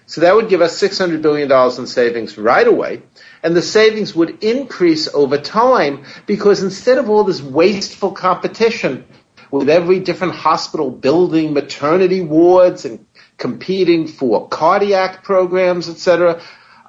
[0.07, 3.03] So that would give us $600 billion in savings right away.
[3.43, 9.05] And the savings would increase over time because instead of all this wasteful competition
[9.51, 13.05] with every different hospital building maternity wards and
[13.37, 16.41] competing for cardiac programs, etc.,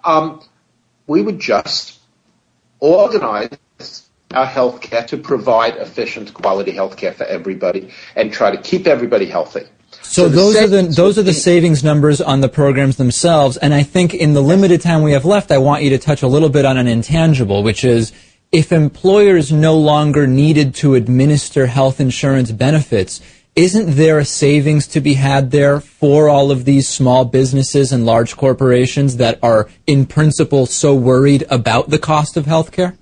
[0.04, 0.40] um,
[1.06, 1.98] we would just
[2.78, 9.26] organize our healthcare to provide efficient, quality healthcare for everybody and try to keep everybody
[9.26, 9.62] healthy.
[10.02, 13.74] So, the those are the those are the savings numbers on the programs themselves, and
[13.74, 16.28] I think in the limited time we have left, I want you to touch a
[16.28, 18.12] little bit on an intangible, which is
[18.52, 23.20] if employers no longer needed to administer health insurance benefits,
[23.56, 28.06] isn't there a savings to be had there for all of these small businesses and
[28.06, 32.96] large corporations that are in principle so worried about the cost of health care?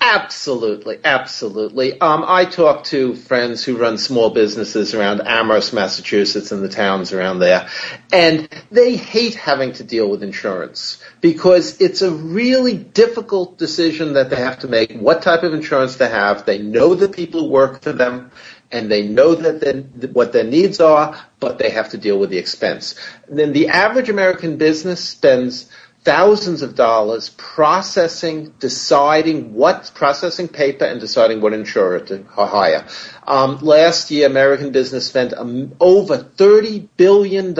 [0.00, 2.00] Absolutely, absolutely.
[2.00, 7.12] Um, I talk to friends who run small businesses around Amherst, Massachusetts, and the towns
[7.12, 7.68] around there,
[8.12, 14.28] and they hate having to deal with insurance because it's a really difficult decision that
[14.28, 14.92] they have to make.
[14.92, 16.44] What type of insurance to have?
[16.44, 18.32] They know the people who work for them,
[18.70, 22.38] and they know that what their needs are, but they have to deal with the
[22.38, 22.94] expense.
[23.28, 25.70] And then the average American business spends
[26.04, 32.86] thousands of dollars processing, deciding what, processing paper and deciding what insurer to hire.
[33.26, 37.54] Um, last year, American business spent um, over $30 billion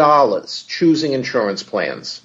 [0.66, 2.20] choosing insurance plans.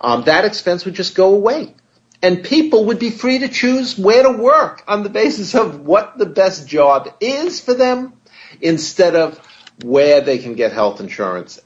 [0.00, 1.74] Um, that expense would just go away.
[2.22, 6.16] And people would be free to choose where to work on the basis of what
[6.18, 8.12] the best job is for them
[8.60, 9.38] instead of
[9.82, 11.60] where they can get health insurance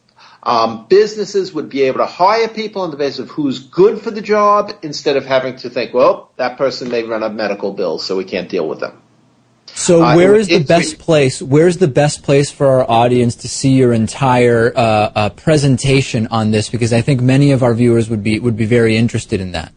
[0.47, 4.13] Um, businesses would be able to hire people on the basis of who's good for
[4.13, 8.07] the job instead of having to think, well, that person may run up medical bills,
[8.07, 9.03] so we can't deal with them.
[9.75, 11.43] So Uh, where is the best place?
[11.43, 16.53] Where's the best place for our audience to see your entire uh, uh, presentation on
[16.53, 16.69] this?
[16.69, 19.73] Because I think many of our viewers would be would be very interested in that.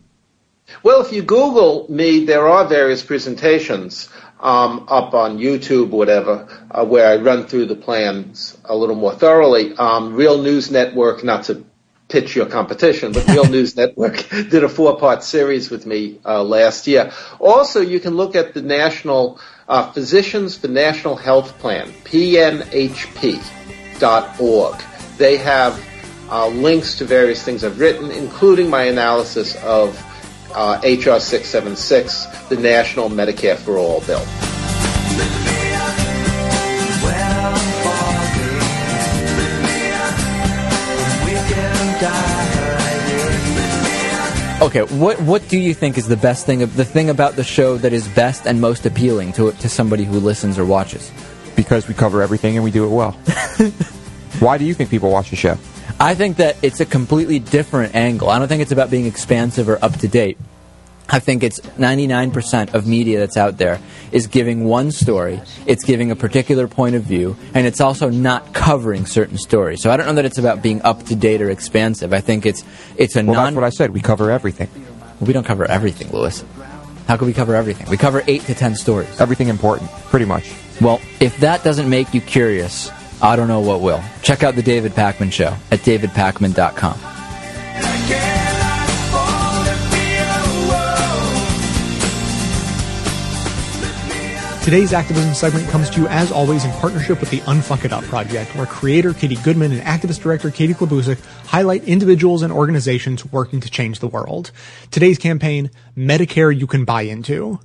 [0.83, 4.07] Well, if you Google me, there are various presentations
[4.39, 9.13] um, up on YouTube, whatever, uh, where I run through the plans a little more
[9.13, 9.75] thoroughly.
[9.75, 11.65] Um, Real News Network, not to
[12.07, 16.87] pitch your competition, but Real News Network did a four-part series with me uh, last
[16.87, 17.11] year.
[17.39, 23.21] Also, you can look at the National uh, Physicians for National Health Plan, PNHP.org.
[25.17, 25.85] They have
[26.29, 30.01] uh, links to various things I've written, including my analysis of
[30.53, 34.25] uh, HR 676, the National Medicare for All bill.
[44.61, 47.45] Okay, what what do you think is the best thing of the thing about the
[47.45, 51.11] show that is best and most appealing to to somebody who listens or watches?
[51.55, 53.11] Because we cover everything and we do it well.
[54.39, 55.57] Why do you think people watch the show?
[55.99, 58.29] I think that it's a completely different angle.
[58.29, 60.37] I don't think it's about being expansive or up to date.
[61.09, 63.79] I think it's 99% of media that's out there
[64.11, 68.53] is giving one story, it's giving a particular point of view, and it's also not
[68.53, 69.81] covering certain stories.
[69.81, 72.13] So I don't know that it's about being up to date or expansive.
[72.13, 72.63] I think it's
[72.95, 73.91] it's a Well, non that's what I said.
[73.91, 74.69] We cover everything.
[75.19, 76.45] We don't cover everything, Lewis.
[77.07, 77.89] How can we cover everything?
[77.89, 79.19] We cover 8 to 10 stories.
[79.19, 80.53] Everything important, pretty much.
[80.79, 82.91] Well, if that doesn't make you curious,
[83.21, 84.01] I don't know what will.
[84.21, 87.09] Check out the David Pakman show at davidpakman.com.
[94.63, 98.03] Today's activism segment comes to you, as always, in partnership with the Unfuck It Up
[98.03, 103.61] Project, where creator Katie Goodman and activist director Katie Klabusich highlight individuals and organizations working
[103.61, 104.51] to change the world.
[104.91, 107.59] Today's campaign, Medicare You Can Buy Into.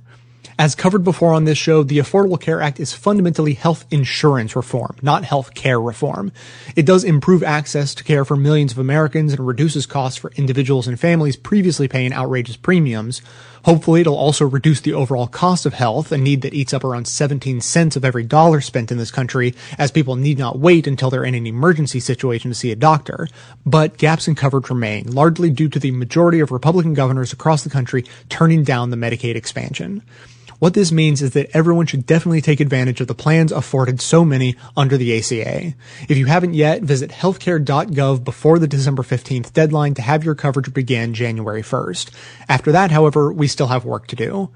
[0.57, 4.95] As covered before on this show, the Affordable Care Act is fundamentally health insurance reform,
[5.01, 6.31] not health care reform.
[6.77, 10.87] It does improve access to care for millions of Americans and reduces costs for individuals
[10.87, 13.21] and families previously paying outrageous premiums.
[13.65, 17.05] Hopefully, it'll also reduce the overall cost of health, a need that eats up around
[17.09, 21.09] 17 cents of every dollar spent in this country, as people need not wait until
[21.09, 23.27] they're in an emergency situation to see a doctor.
[23.65, 27.69] But gaps in coverage remain, largely due to the majority of Republican governors across the
[27.69, 30.01] country turning down the Medicaid expansion.
[30.59, 34.23] What this means is that everyone should definitely take advantage of the plans afforded so
[34.23, 35.73] many under the ACA.
[36.07, 40.73] If you haven't yet, visit healthcare.gov before the December 15th deadline to have your coverage
[40.73, 42.09] begin January 1st.
[42.47, 44.49] After that, however, we still have work to do.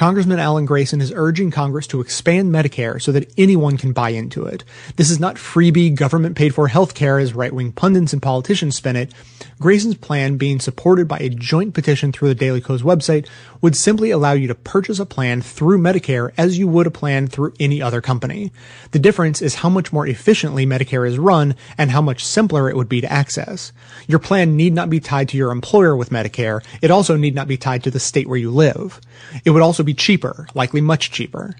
[0.00, 4.46] Congressman Alan Grayson is urging Congress to expand Medicare so that anyone can buy into
[4.46, 4.64] it.
[4.96, 8.96] This is not freebie government paid for health care as right-wing pundits and politicians spin
[8.96, 9.12] it.
[9.60, 13.28] Grayson's plan being supported by a joint petition through the Daily Kos website
[13.60, 17.26] would simply allow you to purchase a plan through Medicare as you would a plan
[17.26, 18.52] through any other company.
[18.92, 22.76] The difference is how much more efficiently Medicare is run and how much simpler it
[22.76, 23.70] would be to access.
[24.08, 26.64] Your plan need not be tied to your employer with Medicare.
[26.80, 28.98] It also need not be tied to the state where you live.
[29.44, 31.54] It would also be cheaper, likely much cheaper.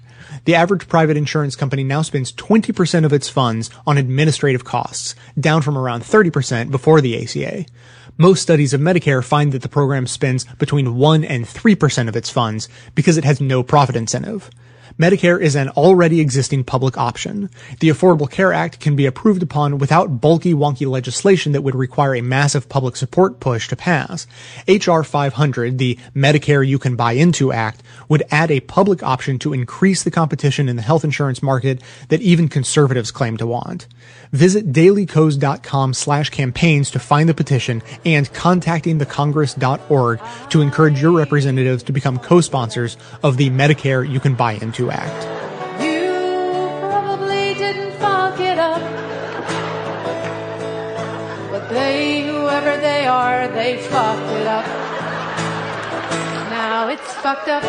[0.45, 5.61] The average private insurance company now spends 20% of its funds on administrative costs, down
[5.61, 7.65] from around 30% before the ACA.
[8.17, 12.29] Most studies of Medicare find that the program spends between 1 and 3% of its
[12.29, 14.49] funds because it has no profit incentive.
[15.01, 17.49] Medicare is an already existing public option.
[17.79, 22.13] The Affordable Care Act can be approved upon without bulky wonky legislation that would require
[22.13, 24.27] a massive public support push to pass.
[24.67, 29.53] HR 500, the Medicare You Can Buy Into Act, would add a public option to
[29.53, 33.87] increase the competition in the health insurance market that even conservatives claim to want.
[34.31, 41.91] Visit dailykos.com slash campaigns to find the petition and contactingthecongress.org to encourage your representatives to
[41.91, 45.27] become co-sponsors of the Medicare You Can Buy Into Act.
[46.79, 48.81] probably didn't fuck it up.
[51.51, 54.65] But they, whoever they are, they fucked it up.
[56.49, 57.63] Now it's fucked up.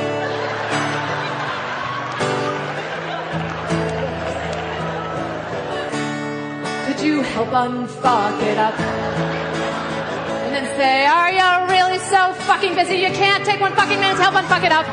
[7.02, 8.78] You help unfuck it up?
[8.78, 14.16] And then say, are you really so fucking busy you can't take one fucking minute
[14.16, 14.86] to help unfuck it up?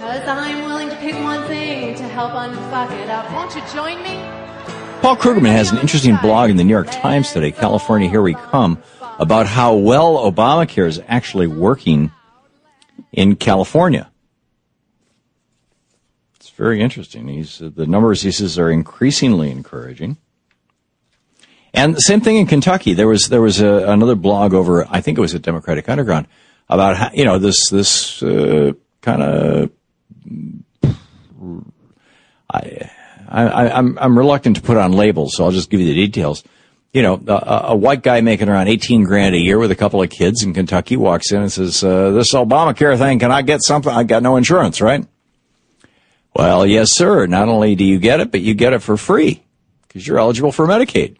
[0.00, 3.30] Cause I'm willing to pick one thing to help unfuck it up.
[3.32, 4.20] Won't you join me?
[5.00, 8.34] Paul Krugman has an interesting blog in the New York Times today, California, Here We
[8.34, 8.82] Come,
[9.18, 12.10] about how well Obamacare is actually working
[13.12, 14.09] in California.
[16.60, 17.26] Very interesting.
[17.26, 20.18] He's, the numbers he says are increasingly encouraging.
[21.72, 22.92] And the same thing in Kentucky.
[22.92, 26.26] There was there was a, another blog over, I think it was at Democratic Underground,
[26.68, 29.70] about how, you know this this uh, kind of.
[32.50, 32.90] I,
[33.26, 36.44] I, I'm I'm reluctant to put on labels, so I'll just give you the details.
[36.92, 40.02] You know, a, a white guy making around 18 grand a year with a couple
[40.02, 43.62] of kids in Kentucky walks in and says, uh, "This Obamacare thing, can I get
[43.62, 43.90] something?
[43.90, 45.06] I got no insurance, right?"
[46.34, 47.26] Well, yes, sir.
[47.26, 49.42] Not only do you get it, but you get it for free
[49.86, 51.16] because you're eligible for Medicaid.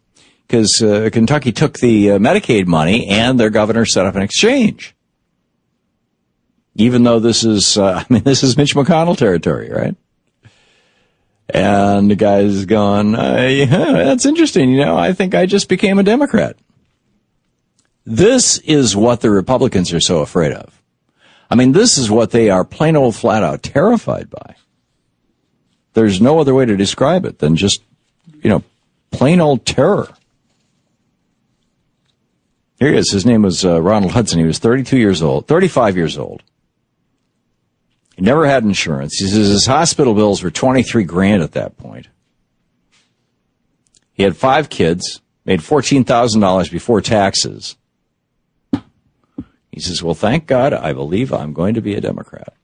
[0.47, 4.95] Because uh, Kentucky took the uh, Medicaid money and their governor set up an exchange.
[6.77, 9.97] Even though this is, uh, I mean, this is Mitch McConnell territory, right?
[11.53, 14.71] And the guy's going, uh, yeah, that's interesting.
[14.71, 16.57] You know, I think I just became a Democrat.
[18.07, 20.81] This is what the Republicans are so afraid of.
[21.51, 24.55] I mean, this is what they are plain old flat out terrified by.
[25.95, 27.83] There's no other way to describe it than just,
[28.43, 28.63] you know,
[29.11, 30.09] plain old terror.
[32.79, 33.11] Here he is.
[33.11, 34.39] His name was uh, Ronald Hudson.
[34.39, 36.43] He was 32 years old, 35 years old.
[38.17, 39.19] He never had insurance.
[39.19, 42.09] He says his hospital bills were 23 grand at that point.
[44.13, 47.77] He had five kids, made $14,000 before taxes.
[49.73, 52.55] He says, well, thank God, I believe I'm going to be a Democrat.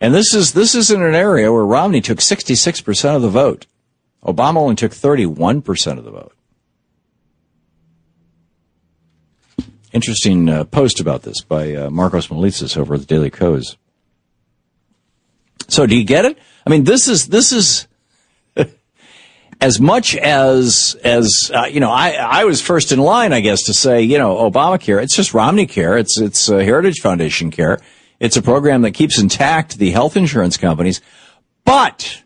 [0.00, 3.66] And this is, this is in an area where Romney took 66% of the vote.
[4.24, 6.32] Obama only took 31% of the vote.
[9.92, 13.76] Interesting uh, post about this by uh, Markos Moulitsas over at the Daily Kos.
[15.68, 16.38] So do you get it?
[16.66, 17.86] I mean, this is, this is,
[19.60, 23.64] as much as as uh, you know, I I was first in line, I guess,
[23.64, 25.02] to say you know Obamacare.
[25.02, 25.98] It's just Romney Care.
[25.98, 27.78] It's it's uh, Heritage Foundation Care.
[28.20, 31.00] It's a program that keeps intact the health insurance companies,
[31.64, 32.22] but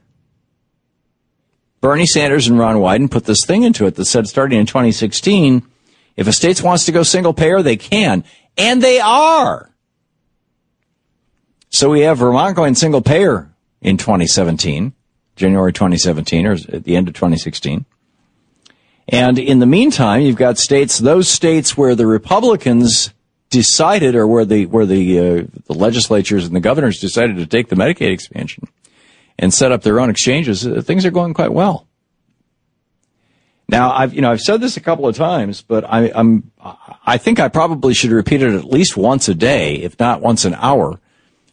[1.80, 5.62] Bernie Sanders and Ron Wyden put this thing into it that said starting in 2016,
[6.16, 8.24] if a state wants to go single payer, they can,
[8.58, 9.70] and they are.
[11.70, 14.92] So we have Vermont going single payer in 2017.
[15.36, 17.84] January 2017 or at the end of 2016.
[19.08, 23.12] And in the meantime, you've got states, those states where the Republicans
[23.54, 27.68] decided or where the, where the, uh, the legislatures and the governors decided to take
[27.68, 28.66] the Medicaid expansion
[29.38, 31.86] and set up their own exchanges, uh, things are going quite well.
[33.68, 36.50] Now, I've, you know, I've said this a couple of times, but I, I'm,
[37.06, 40.44] I think I probably should repeat it at least once a day, if not once
[40.44, 41.00] an hour,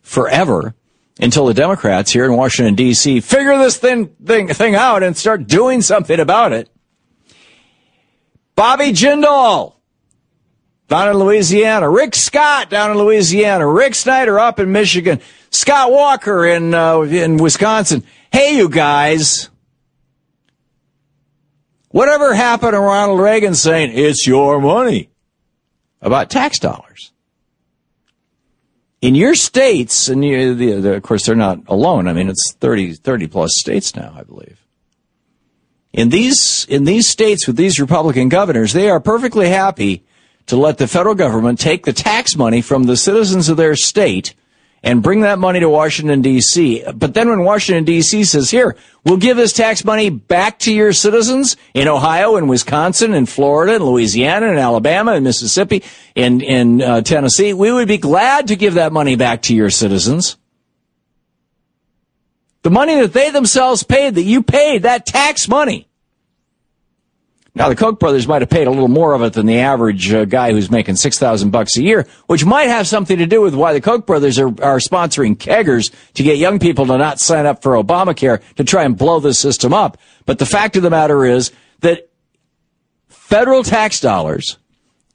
[0.02, 0.74] forever,
[1.20, 3.22] until the Democrats here in Washington D.C.
[3.22, 6.68] figure this thing, thing, thing out and start doing something about it.
[8.56, 9.76] Bobby Jindal
[10.92, 16.46] down in Louisiana, Rick Scott down in Louisiana, Rick Snyder up in Michigan, Scott Walker
[16.46, 18.04] in uh, in Wisconsin.
[18.30, 19.50] Hey, you guys.
[21.90, 25.10] Whatever happened to Ronald Reagan saying it's your money
[26.02, 27.12] about tax dollars?
[29.02, 32.08] in your states, and you, the, the, of course they're not alone.
[32.08, 34.64] I mean, it's 30, 30 plus states now, I believe.
[35.92, 40.06] In these, in these states with these Republican governors, they are perfectly happy
[40.48, 44.34] to let the federal government take the tax money from the citizens of their state
[44.84, 46.84] and bring that money to Washington D.C.
[46.96, 48.24] But then when Washington D.C.
[48.24, 48.76] says, here,
[49.06, 53.76] we'll give this tax money back to your citizens in Ohio and Wisconsin and Florida
[53.76, 55.84] and Louisiana and Alabama and Mississippi
[56.16, 59.70] and in uh, Tennessee, we would be glad to give that money back to your
[59.70, 60.38] citizens.
[62.64, 65.88] The money that they themselves paid, that you paid, that tax money.
[67.54, 70.12] Now the Koch brothers might have paid a little more of it than the average
[70.14, 73.42] uh, guy who's making six thousand bucks a year, which might have something to do
[73.42, 77.20] with why the Koch brothers are, are sponsoring keggers to get young people to not
[77.20, 79.98] sign up for Obamacare to try and blow the system up.
[80.26, 82.10] But the fact of the matter is that
[83.10, 84.58] federal tax dollars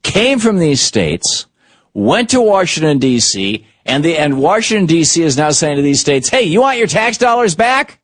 [0.02, 1.46] came from these states,
[1.94, 5.22] went to Washington D.C., and the and Washington D.C.
[5.22, 8.00] is now saying to these states, "Hey, you want your tax dollars back?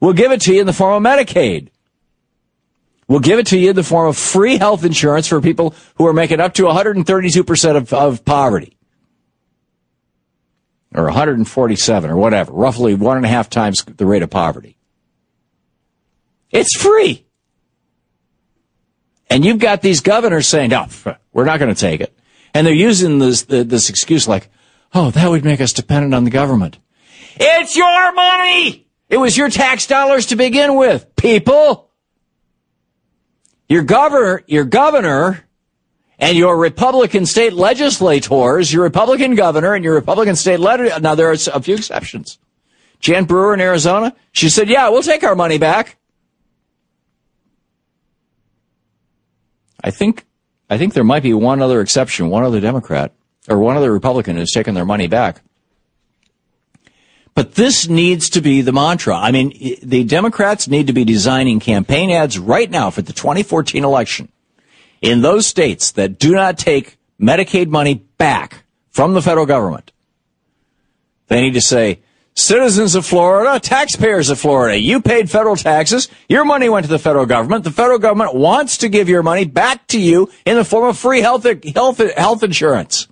[0.00, 1.68] We'll give it to you in the form of Medicaid."
[3.08, 6.06] We'll give it to you in the form of free health insurance for people who
[6.06, 8.76] are making up to 132% of, of poverty.
[10.94, 14.76] Or 147 or whatever, roughly one and a half times the rate of poverty.
[16.50, 17.26] It's free.
[19.28, 20.86] And you've got these governors saying, no,
[21.32, 22.16] we're not going to take it.
[22.54, 24.48] And they're using this, this excuse like,
[24.94, 26.78] oh, that would make us dependent on the government.
[27.38, 28.88] It's your money!
[29.08, 31.90] It was your tax dollars to begin with, people!
[33.68, 35.44] Your governor, your governor
[36.18, 40.88] and your Republican state legislators, your Republican governor and your Republican state letter.
[41.00, 42.38] Now there are a few exceptions.
[43.00, 45.98] Jan Brewer in Arizona, she said, yeah, we'll take our money back.
[49.82, 50.24] I think,
[50.70, 53.12] I think there might be one other exception, one other Democrat
[53.48, 55.42] or one other Republican who's taken their money back.
[57.36, 59.14] But this needs to be the mantra.
[59.14, 63.84] I mean, the Democrats need to be designing campaign ads right now for the 2014
[63.84, 64.32] election
[65.02, 69.92] in those states that do not take Medicaid money back from the federal government.
[71.28, 72.00] They need to say,
[72.34, 76.08] citizens of Florida, taxpayers of Florida, you paid federal taxes.
[76.30, 77.64] Your money went to the federal government.
[77.64, 80.96] The federal government wants to give your money back to you in the form of
[80.96, 83.08] free health, health, health insurance.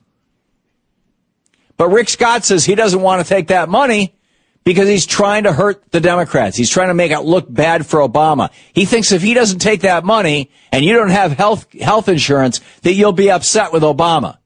[1.77, 4.15] But Rick Scott says he doesn't want to take that money
[4.65, 6.57] because he's trying to hurt the Democrats.
[6.57, 8.51] He's trying to make it look bad for Obama.
[8.73, 12.61] He thinks if he doesn't take that money and you don't have health, health insurance,
[12.83, 14.39] that you'll be upset with Obama.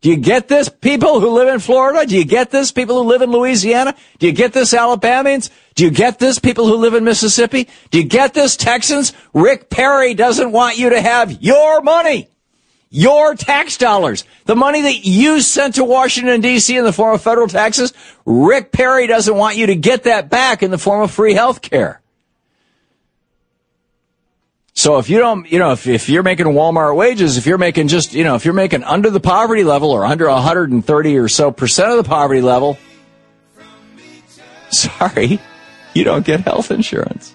[0.00, 2.04] Do you get this, people who live in Florida?
[2.04, 3.94] Do you get this, people who live in Louisiana?
[4.18, 5.48] Do you get this, Alabamians?
[5.76, 7.68] Do you get this, people who live in Mississippi?
[7.92, 9.12] Do you get this, Texans?
[9.32, 12.28] Rick Perry doesn't want you to have your money.
[12.94, 14.24] Your tax dollars.
[14.44, 17.94] The money that you sent to Washington DC in the form of federal taxes,
[18.26, 21.62] Rick Perry doesn't want you to get that back in the form of free health
[21.62, 22.02] care.
[24.74, 27.88] So if you don't, you know, if, if you're making Walmart wages, if you're making
[27.88, 31.50] just, you know, if you're making under the poverty level or under 130 or so
[31.50, 32.76] percent of the poverty level,
[34.70, 35.40] sorry,
[35.94, 37.34] you don't get health insurance.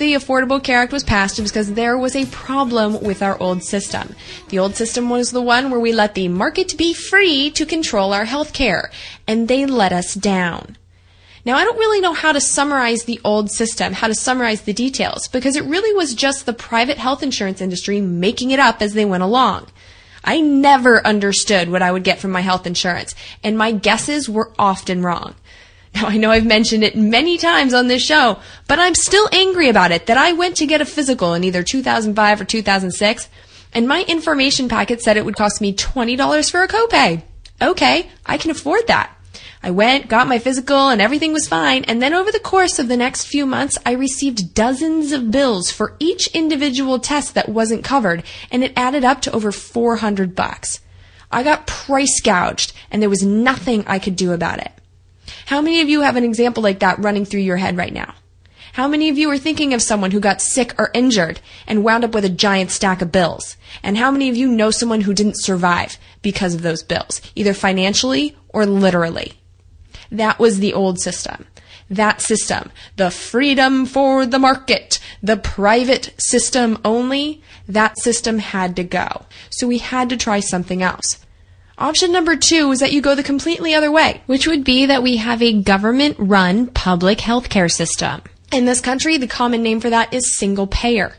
[0.00, 4.16] the Affordable Care Act was passed because there was a problem with our old system.
[4.48, 8.14] The old system was the one where we let the market be free to control
[8.14, 8.90] our health care,
[9.28, 10.78] and they let us down.
[11.44, 14.72] Now, I don't really know how to summarize the old system, how to summarize the
[14.72, 18.94] details, because it really was just the private health insurance industry making it up as
[18.94, 19.66] they went along.
[20.24, 24.50] I never understood what I would get from my health insurance, and my guesses were
[24.58, 25.34] often wrong.
[25.94, 28.38] Now, I know I've mentioned it many times on this show,
[28.68, 31.62] but I'm still angry about it that I went to get a physical in either
[31.62, 33.28] 2005 or 2006,
[33.72, 37.22] and my information packet said it would cost me $20 for a copay.
[37.60, 39.14] Okay, I can afford that.
[39.62, 41.84] I went, got my physical, and everything was fine.
[41.84, 45.70] And then over the course of the next few months, I received dozens of bills
[45.70, 50.80] for each individual test that wasn't covered, and it added up to over 400 bucks.
[51.30, 54.72] I got price gouged, and there was nothing I could do about it.
[55.46, 58.14] How many of you have an example like that running through your head right now?
[58.72, 62.04] How many of you are thinking of someone who got sick or injured and wound
[62.04, 63.56] up with a giant stack of bills?
[63.82, 67.52] And how many of you know someone who didn't survive because of those bills, either
[67.52, 69.34] financially or literally?
[70.12, 71.46] That was the old system.
[71.88, 78.84] That system, the freedom for the market, the private system only, that system had to
[78.84, 79.26] go.
[79.50, 81.18] So we had to try something else.
[81.80, 85.02] Option number two is that you go the completely other way, which would be that
[85.02, 88.20] we have a government run public healthcare system.
[88.52, 91.14] In this country, the common name for that is single payer.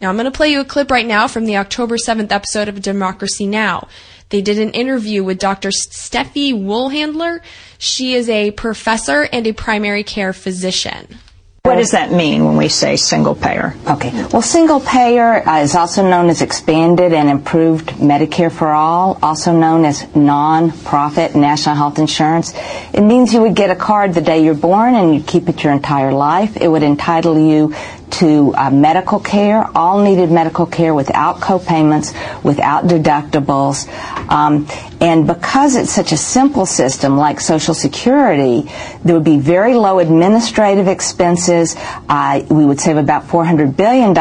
[0.00, 2.66] Now, I'm going to play you a clip right now from the October 7th episode
[2.66, 3.86] of Democracy Now!
[4.30, 5.68] They did an interview with Dr.
[5.68, 7.40] Steffie Woolhandler.
[7.78, 11.18] She is a professor and a primary care physician.
[11.64, 13.76] What does that mean when we say single payer?
[13.86, 14.10] Okay.
[14.32, 19.56] Well, single payer uh, is also known as expanded and improved Medicare for all, also
[19.56, 22.52] known as non-profit national health insurance.
[22.92, 25.62] It means you would get a card the day you're born and you'd keep it
[25.62, 26.56] your entire life.
[26.56, 27.72] It would entitle you
[28.12, 33.88] to uh, medical care, all needed medical care without co-payments, without deductibles.
[34.30, 34.66] Um,
[35.00, 38.70] and because it's such a simple system like Social Security,
[39.04, 41.74] there would be very low administrative expenses.
[42.08, 44.14] Uh, we would save about $400 billion,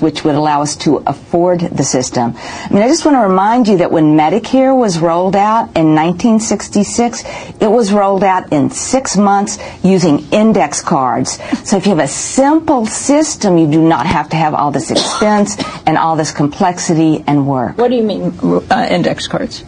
[0.00, 2.34] which would allow us to afford the system.
[2.36, 5.94] I mean, I just want to remind you that when Medicare was rolled out in
[5.94, 7.24] 1966,
[7.60, 11.38] it was rolled out in six months using index cards.
[11.64, 14.90] So if you have a simple system, you do not have to have all this
[14.90, 15.56] expense
[15.86, 17.78] and all this complexity and work.
[17.78, 19.64] What do you mean, uh, index cards?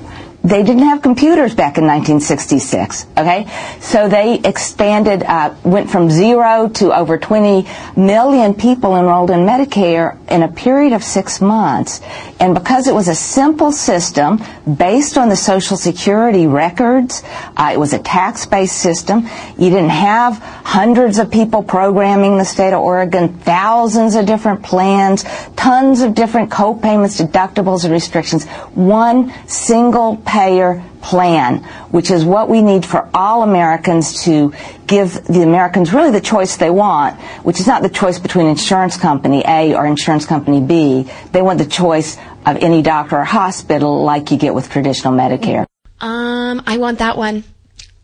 [0.49, 3.07] They didn't have computers back in 1966.
[3.18, 3.46] Okay,
[3.80, 10.16] so they expanded, uh, went from zero to over 20 million people enrolled in Medicare
[10.30, 12.01] in a period of six months.
[12.40, 14.40] And because it was a simple system
[14.72, 17.22] based on the Social Security records,
[17.57, 19.28] uh, it was a tax-based system.
[19.59, 25.24] You didn't have hundreds of people programming the state of Oregon, thousands of different plans,
[25.57, 28.46] tons of different co-payments, deductibles, and restrictions.
[28.74, 34.55] One single payer plan, which is what we need for all Americans to
[34.86, 38.97] give the Americans really the choice they want, which is not the choice between insurance
[38.97, 41.11] company A or insurance company B.
[41.32, 42.16] They want the choice
[42.47, 45.66] of any doctor or hospital like you get with traditional Medicare.
[46.01, 47.43] Um, I want that one.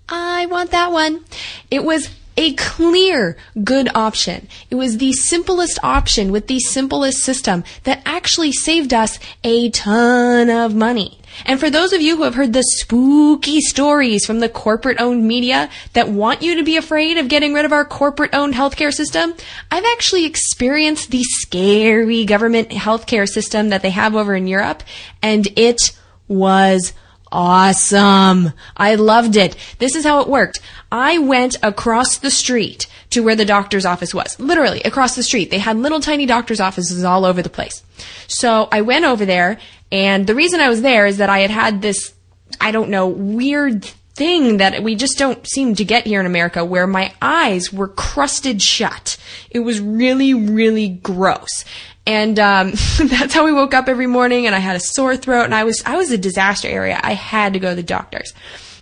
[0.09, 1.25] I want that one.
[1.71, 4.49] It was a clear good option.
[4.71, 10.51] It was the simplest option with the simplest system that actually saved us a ton
[10.51, 11.21] of money.
[11.45, 15.27] And for those of you who have heard the spooky stories from the corporate owned
[15.27, 18.93] media that want you to be afraid of getting rid of our corporate owned healthcare
[18.93, 19.35] system,
[19.71, 24.83] I've actually experienced the scary government healthcare system that they have over in Europe,
[25.23, 26.93] and it was
[27.31, 28.53] awesome.
[28.77, 29.57] I loved it.
[29.79, 30.61] This is how it worked.
[30.95, 34.39] I went across the street to where the doctor's office was.
[34.39, 35.51] Literally across the street.
[35.51, 37.83] They had little tiny doctor's offices all over the place.
[38.29, 39.59] So I went over there
[39.91, 42.15] and the reason I was there is that I had had this,
[42.61, 43.85] I don't know, weird
[44.15, 47.89] thing that we just don't seem to get here in America where my eyes were
[47.89, 49.17] crusted shut.
[49.51, 51.65] It was really, really gross.
[52.07, 55.45] And um, that's how we woke up every morning and I had a sore throat
[55.45, 57.01] and I was I was a disaster area.
[57.03, 58.33] I had to go to the doctors.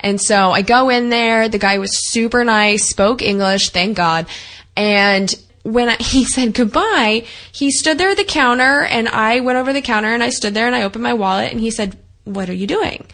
[0.03, 4.27] And so I go in there, the guy was super nice, spoke English, thank God.
[4.77, 5.33] And
[5.63, 9.73] when I, he said goodbye, he stood there at the counter and I went over
[9.73, 12.49] the counter and I stood there and I opened my wallet and he said, "What
[12.49, 13.07] are you doing?"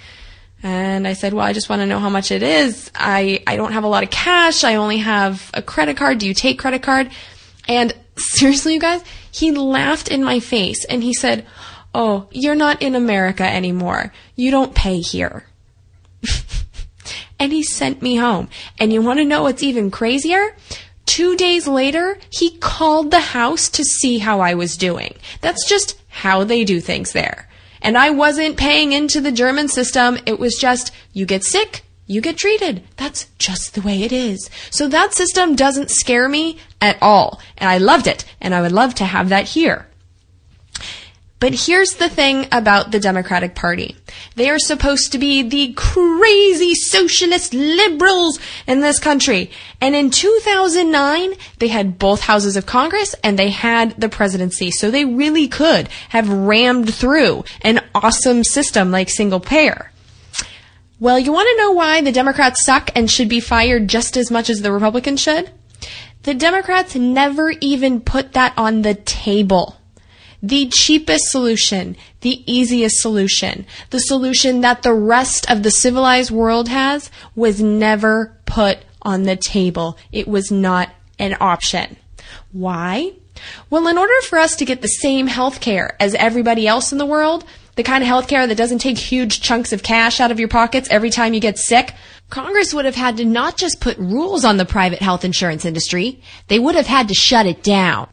[0.63, 2.91] And I said, well, I just want to know how much it is.
[2.95, 4.65] I, I don't have a lot of cash.
[4.65, 6.19] I only have a credit card.
[6.19, 7.11] Do you take credit card?
[7.69, 11.47] And seriously, you guys, he laughed in my face and he said,
[11.95, 14.13] Oh, you're not in America anymore.
[14.35, 15.47] You don't pay here.
[17.39, 18.49] And he sent me home.
[18.79, 20.57] And you want to know what's even crazier?
[21.07, 25.15] Two days later, he called the house to see how I was doing.
[25.41, 27.49] That's just how they do things there.
[27.81, 30.19] And I wasn't paying into the German system.
[30.27, 32.83] It was just, you get sick, you get treated.
[32.97, 34.51] That's just the way it is.
[34.71, 37.41] So that system doesn't scare me at all.
[37.57, 38.25] And I loved it.
[38.41, 39.88] And I would love to have that here.
[41.41, 43.97] But here's the thing about the Democratic Party.
[44.35, 49.53] They are supposed to be the crazy socialist liberals in this country.
[49.81, 54.73] And in 2009, they had both houses of Congress and they had the presidency.
[54.73, 59.93] So they really could have rammed through an awesome system like single payer.
[60.99, 64.33] Well, you want to know why the Democrats suck and should be fired just as
[64.33, 65.53] much as the Republicans should?
[66.25, 69.78] The Democrats never even put that on the table.
[70.43, 76.69] The cheapest solution, the easiest solution, the solution that the rest of the civilized world
[76.69, 79.99] has was never put on the table.
[80.13, 81.97] It was not an option.
[82.53, 83.13] Why?
[83.71, 86.99] Well, in order for us to get the same health care as everybody else in
[86.99, 87.45] the world,
[87.77, 90.49] the kind of health care that doesn't take huge chunks of cash out of your
[90.49, 91.95] pockets every time you get sick,
[92.31, 96.21] Congress would have had to not just put rules on the private health insurance industry,
[96.49, 98.09] they would have had to shut it down.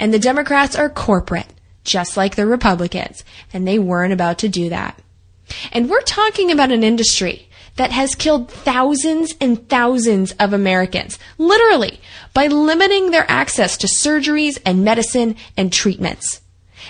[0.00, 1.46] And the Democrats are corporate,
[1.84, 4.98] just like the Republicans, and they weren't about to do that.
[5.72, 12.00] And we're talking about an industry that has killed thousands and thousands of Americans, literally,
[12.34, 16.40] by limiting their access to surgeries and medicine and treatments.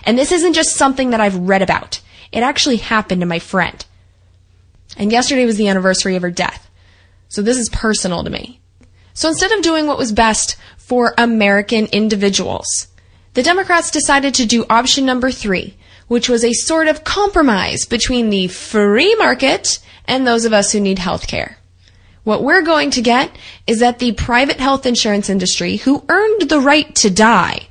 [0.05, 2.01] And this isn't just something that I've read about.
[2.32, 3.84] It actually happened to my friend.
[4.97, 6.68] And yesterday was the anniversary of her death.
[7.28, 8.61] So this is personal to me.
[9.14, 12.88] So instead of doing what was best for American individuals,
[13.35, 15.74] the Democrats decided to do option number three,
[16.09, 20.80] which was a sort of compromise between the free market and those of us who
[20.80, 21.57] need health care.
[22.24, 23.35] What we're going to get
[23.66, 27.68] is that the private health insurance industry, who earned the right to die,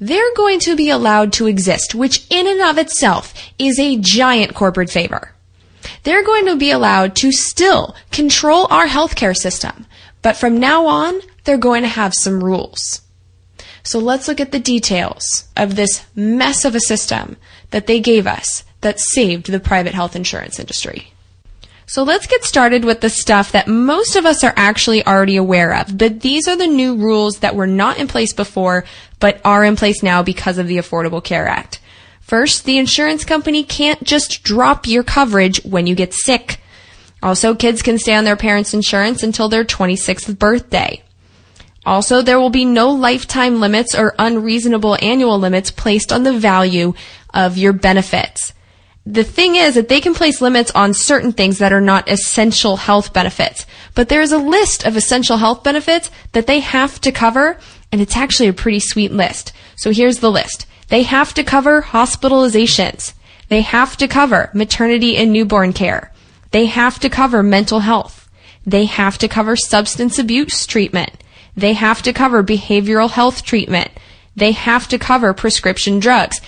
[0.00, 4.54] they're going to be allowed to exist, which in and of itself is a giant
[4.54, 5.32] corporate favor.
[6.02, 9.86] They're going to be allowed to still control our healthcare system,
[10.22, 13.02] but from now on, they're going to have some rules.
[13.84, 17.36] So let's look at the details of this mess of a system
[17.70, 21.12] that they gave us that saved the private health insurance industry.
[21.86, 25.74] So let's get started with the stuff that most of us are actually already aware
[25.74, 28.86] of, but these are the new rules that were not in place before,
[29.20, 31.80] but are in place now because of the Affordable Care Act.
[32.22, 36.58] First, the insurance company can't just drop your coverage when you get sick.
[37.22, 41.02] Also, kids can stay on their parents' insurance until their 26th birthday.
[41.86, 46.94] Also, there will be no lifetime limits or unreasonable annual limits placed on the value
[47.32, 48.52] of your benefits.
[49.06, 52.76] The thing is that they can place limits on certain things that are not essential
[52.76, 57.12] health benefits, but there is a list of essential health benefits that they have to
[57.12, 57.58] cover,
[57.92, 59.52] and it's actually a pretty sweet list.
[59.76, 60.66] So here's the list.
[60.88, 63.12] They have to cover hospitalizations.
[63.48, 66.10] They have to cover maternity and newborn care.
[66.50, 68.30] They have to cover mental health.
[68.64, 71.10] They have to cover substance abuse treatment.
[71.56, 73.90] They have to cover behavioral health treatment.
[74.36, 76.40] They have to cover prescription drugs.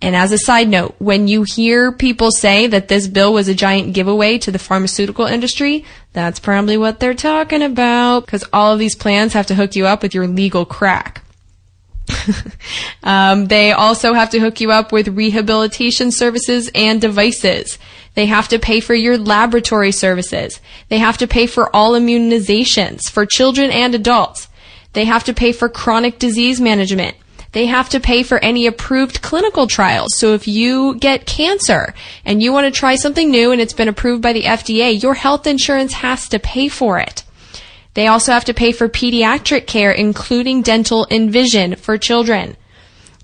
[0.00, 3.54] And as a side note, when you hear people say that this bill was a
[3.54, 8.78] giant giveaway to the pharmaceutical industry, that's probably what they're talking about, because all of
[8.78, 11.24] these plans have to hook you up with your legal crack.
[13.02, 17.76] um, they also have to hook you up with rehabilitation services and devices.
[18.14, 20.60] They have to pay for your laboratory services.
[20.88, 24.48] They have to pay for all immunizations for children and adults.
[24.92, 27.16] They have to pay for chronic disease management.
[27.52, 30.10] They have to pay for any approved clinical trials.
[30.16, 31.94] So if you get cancer
[32.24, 35.14] and you want to try something new and it's been approved by the FDA, your
[35.14, 37.24] health insurance has to pay for it.
[37.94, 42.56] They also have to pay for pediatric care, including dental and vision for children.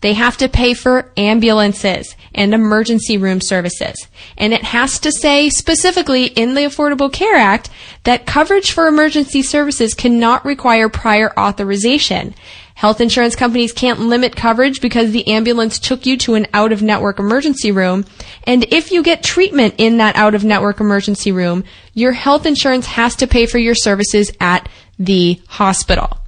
[0.05, 3.97] They have to pay for ambulances and emergency room services.
[4.37, 7.71] And it has to say specifically in the Affordable Care Act
[8.03, 12.35] that coverage for emergency services cannot require prior authorization.
[12.75, 16.83] Health insurance companies can't limit coverage because the ambulance took you to an out of
[16.83, 18.05] network emergency room.
[18.47, 22.85] And if you get treatment in that out of network emergency room, your health insurance
[22.85, 26.19] has to pay for your services at the hospital.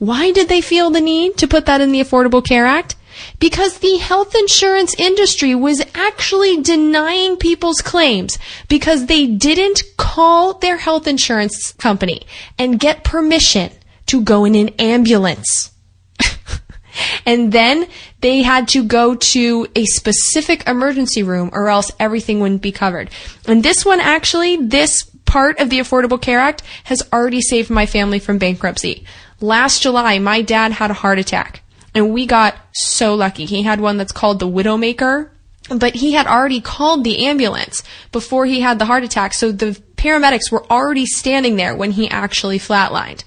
[0.00, 2.96] Why did they feel the need to put that in the Affordable Care Act?
[3.40, 8.38] Because the health insurance industry was actually denying people's claims
[8.68, 12.22] because they didn't call their health insurance company
[12.58, 13.72] and get permission
[14.06, 15.72] to go in an ambulance.
[17.26, 17.88] and then
[18.20, 23.10] they had to go to a specific emergency room or else everything wouldn't be covered.
[23.46, 27.86] And this one actually, this part of the Affordable Care Act has already saved my
[27.86, 29.04] family from bankruptcy.
[29.40, 31.62] Last July, my dad had a heart attack
[31.94, 33.44] and we got so lucky.
[33.44, 35.30] He had one that's called the Widowmaker,
[35.68, 37.82] but he had already called the ambulance
[38.12, 39.34] before he had the heart attack.
[39.34, 43.24] So the paramedics were already standing there when he actually flatlined.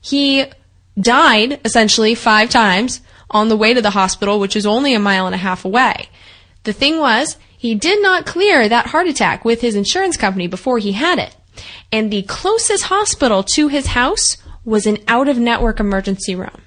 [0.00, 0.46] He
[0.98, 5.26] died essentially five times on the way to the hospital, which is only a mile
[5.26, 6.08] and a half away.
[6.64, 10.78] The thing was, he did not clear that heart attack with his insurance company before
[10.78, 11.36] he had it.
[11.90, 16.62] And the closest hospital to his house was an out of network emergency room.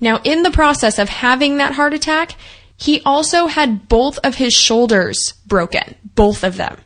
[0.00, 2.34] Now, in the process of having that heart attack,
[2.76, 5.94] he also had both of his shoulders broken.
[6.14, 6.78] Both of them.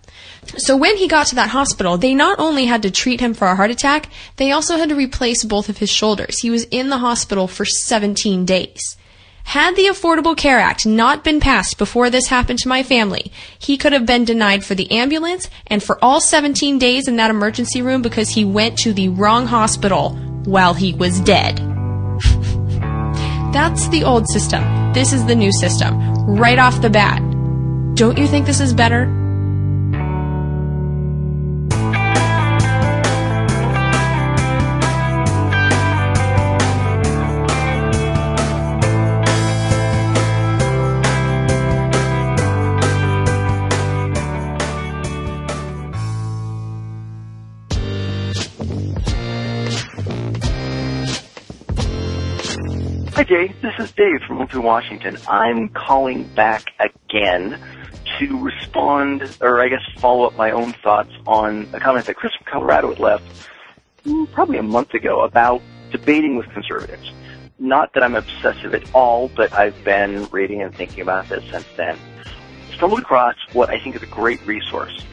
[0.57, 3.47] So when he got to that hospital, they not only had to treat him for
[3.47, 6.41] a heart attack, they also had to replace both of his shoulders.
[6.41, 8.97] He was in the hospital for 17 days.
[9.45, 13.77] Had the Affordable Care Act not been passed before this happened to my family, he
[13.77, 17.83] could have been denied for the ambulance and for all 17 days in that emergency
[17.83, 20.11] room because he went to the wrong hospital
[20.45, 21.61] while he was dead.
[23.53, 24.65] That's the old system.
[24.95, 26.01] This is the new system.
[26.27, 27.21] Right off the bat.
[27.95, 29.22] Don't you think this is better?
[53.23, 53.55] Hi, Jay.
[53.63, 55.17] This is Dave from Oakville, Washington.
[55.29, 57.57] I'm calling back again
[58.19, 62.33] to respond, or I guess follow up my own thoughts on a comment that Chris
[62.35, 63.23] from Colorado had left
[64.05, 65.63] mm, probably a month ago about
[65.93, 67.13] debating with conservatives.
[67.61, 71.67] Not that I'm obsessive at all, but I've been reading and thinking about this since
[71.77, 71.97] then.
[72.75, 75.07] Stumbled across what I think is a great resource,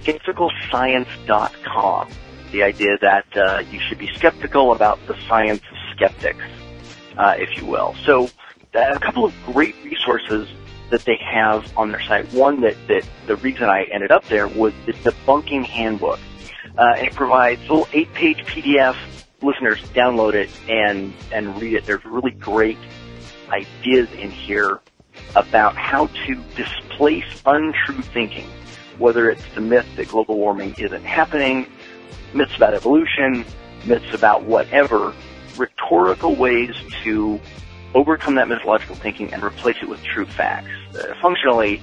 [0.00, 2.08] skepticalscience.com.
[2.50, 6.42] The idea that uh, you should be skeptical about the science of skeptics
[7.16, 7.94] uh, if you will.
[8.04, 8.30] So
[8.74, 10.48] uh, a couple of great resources
[10.90, 12.32] that they have on their site.
[12.32, 16.20] One that, that the reason I ended up there was the debunking handbook.
[16.76, 18.96] Uh, it provides a little eight-page PDF.
[19.40, 21.84] Listeners, download it and and read it.
[21.84, 22.78] There's really great
[23.48, 24.80] ideas in here
[25.34, 28.48] about how to displace untrue thinking,
[28.98, 31.66] whether it's the myth that global warming isn't happening,
[32.34, 33.44] myths about evolution,
[33.84, 35.12] myths about whatever,
[35.56, 37.40] rhetorical ways to
[37.94, 40.68] overcome that mythological thinking and replace it with true facts.
[40.94, 41.80] uh, functionally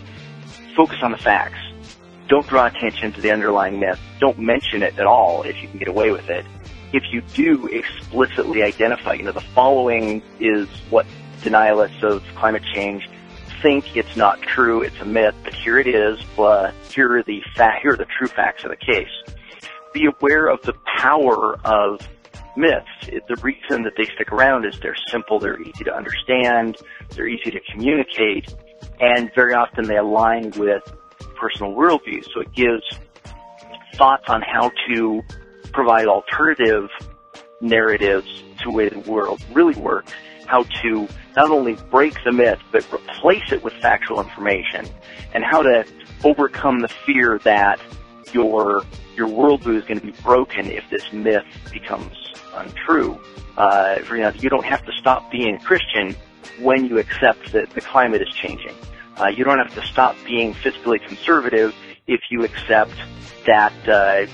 [0.76, 1.60] focus on the facts.
[2.28, 4.00] Don't draw attention to the underlying myth.
[4.20, 6.46] Don't mention it at all if you can get away with it.
[6.94, 11.06] If you do explicitly identify, you know, the following is what
[11.42, 13.08] denialists of climate change
[13.62, 17.42] think it's not true, it's a myth, but here it is, but here are the
[17.56, 19.10] fa- here are the true facts of the case.
[19.94, 22.08] Be aware of the power of
[22.56, 22.88] myths.
[23.08, 26.78] It, the reason that they stick around is they're simple, they're easy to understand,
[27.16, 28.54] they're easy to communicate,
[29.00, 30.84] and very often they align with
[31.36, 32.26] personal worldviews.
[32.34, 32.84] So it gives
[33.96, 35.22] thoughts on how to
[35.72, 36.90] provide alternative
[37.62, 40.14] narratives to the way the world really works,
[40.46, 44.88] how to not only break the myth, but replace it with factual information,
[45.34, 45.86] and how to
[46.24, 47.80] overcome the fear that
[48.34, 48.84] your
[49.16, 53.20] your worldview is going to be broken if this myth becomes untrue.
[53.58, 56.16] Uh, you know, you don't have to stop being Christian
[56.60, 58.76] when you accept that the climate is changing.
[59.18, 61.76] Uh, you don't have to stop being fiscally conservative
[62.08, 62.94] if you accept
[63.46, 64.26] that uh,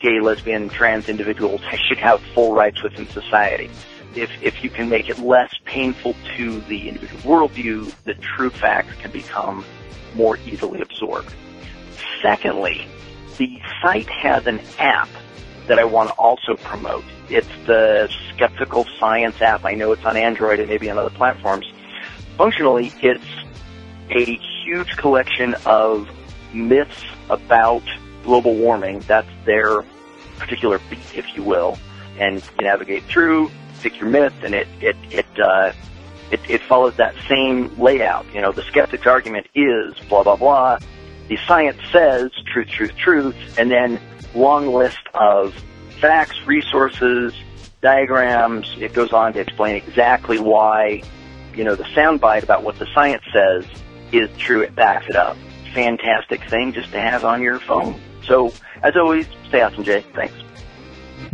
[0.00, 3.70] gay, lesbian, trans individuals should have full rights within society.
[4.14, 8.94] If, if you can make it less painful to the individual worldview, the true facts
[9.00, 9.64] can become
[10.14, 11.34] more easily absorbed.
[12.22, 12.86] Secondly,
[13.36, 15.08] the site has an app
[15.66, 17.04] that I want to also promote.
[17.28, 19.64] It's the Skeptical Science app.
[19.64, 21.66] I know it's on Android and maybe on other platforms.
[22.36, 23.24] Functionally, it's
[24.10, 26.08] a huge collection of
[26.52, 27.82] myths about
[28.22, 29.00] global warming.
[29.00, 29.82] That's their
[30.38, 31.78] particular beat, if you will.
[32.18, 33.50] And you navigate through,
[33.82, 35.72] pick your myth, and it, it, it, uh,
[36.30, 38.26] it, it follows that same layout.
[38.34, 40.78] You know, the skeptic's argument is blah, blah, blah.
[41.28, 44.00] The science says truth, truth, truth, and then
[44.36, 45.54] long list of
[46.00, 47.34] facts, resources,
[47.80, 48.76] diagrams.
[48.78, 51.02] It goes on to explain exactly why,
[51.54, 53.64] you know, the soundbite about what the science says
[54.12, 54.60] is true.
[54.60, 55.36] It backs it up.
[55.74, 58.00] Fantastic thing just to have on your phone.
[58.24, 60.04] So, as always, stay awesome, Jay.
[60.14, 60.34] Thanks.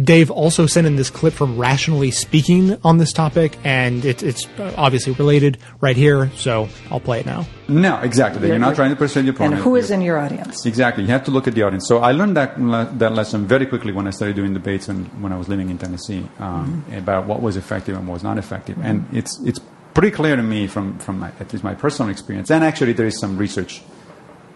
[0.03, 4.47] Dave also sent in this clip from Rationally Speaking on this topic, and it, it's
[4.77, 7.47] obviously related right here, so I'll play it now.
[7.69, 8.49] No, exactly.
[8.49, 9.55] You're not trying to persuade your opponent.
[9.55, 10.67] And who is in your audience?
[10.67, 11.05] Exactly.
[11.05, 11.87] You have to look at the audience.
[11.87, 12.57] So I learned that
[12.99, 15.79] that lesson very quickly when I started doing debates and when I was living in
[15.79, 16.99] Tennessee um, Mm-hmm.
[16.99, 18.79] about what was effective and what was not effective.
[18.83, 19.61] And it's it's
[19.95, 23.07] pretty clear to me from from my, at least my personal experience, and actually there
[23.07, 23.83] is some research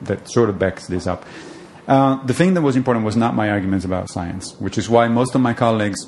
[0.03, 1.25] that sort of backs this up.
[1.87, 5.07] Uh, the thing that was important was not my arguments about science, which is why
[5.09, 6.05] most of my colleagues,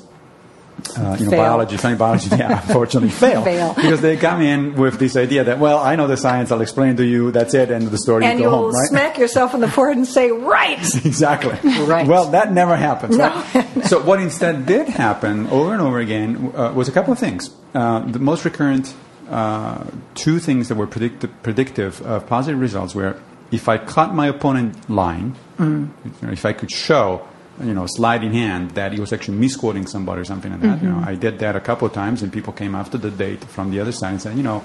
[0.96, 1.42] uh, you know, Fail.
[1.42, 3.44] biology, funny biology, yeah, unfortunately fail.
[3.44, 3.74] Fail.
[3.74, 6.96] Because they come in with this idea that, well, I know the science, I'll explain
[6.96, 8.88] to you, that's it, end of the story, and you you'll home, right?
[8.88, 10.78] smack yourself in the forehead and say, right.
[11.04, 11.56] exactly.
[11.84, 12.06] Right.
[12.06, 13.16] Well, that never happens.
[13.16, 13.28] No.
[13.54, 13.84] Right?
[13.84, 17.50] so what instead did happen over and over again uh, was a couple of things.
[17.74, 18.94] Uh, the most recurrent
[19.30, 23.20] uh, two things that were predict- predictive of positive results were
[23.50, 25.88] if I caught my opponent lying, Mm.
[26.04, 27.26] you know, if I could show,
[27.62, 30.82] you know, slide in hand that he was actually misquoting somebody or something like that.
[30.82, 31.08] You know, Mhm.
[31.08, 33.80] I did that a couple of times, and people came after the date from the
[33.80, 34.62] other side and said, you know.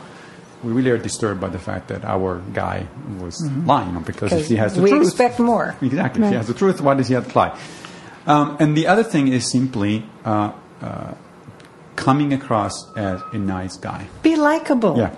[0.63, 2.85] We really are disturbed by the fact that our guy
[3.19, 3.67] was Mhm.
[3.67, 5.75] lying, you know, because if he has the we truth, expect more.
[5.81, 6.23] Exactly.
[6.23, 7.51] If he has the truth, why does he have apply?
[8.25, 11.15] Um, and the other thing is simply uh, uh,
[11.97, 14.07] coming across as a nice guy.
[14.21, 14.95] Be likable.
[14.97, 15.09] Yeah.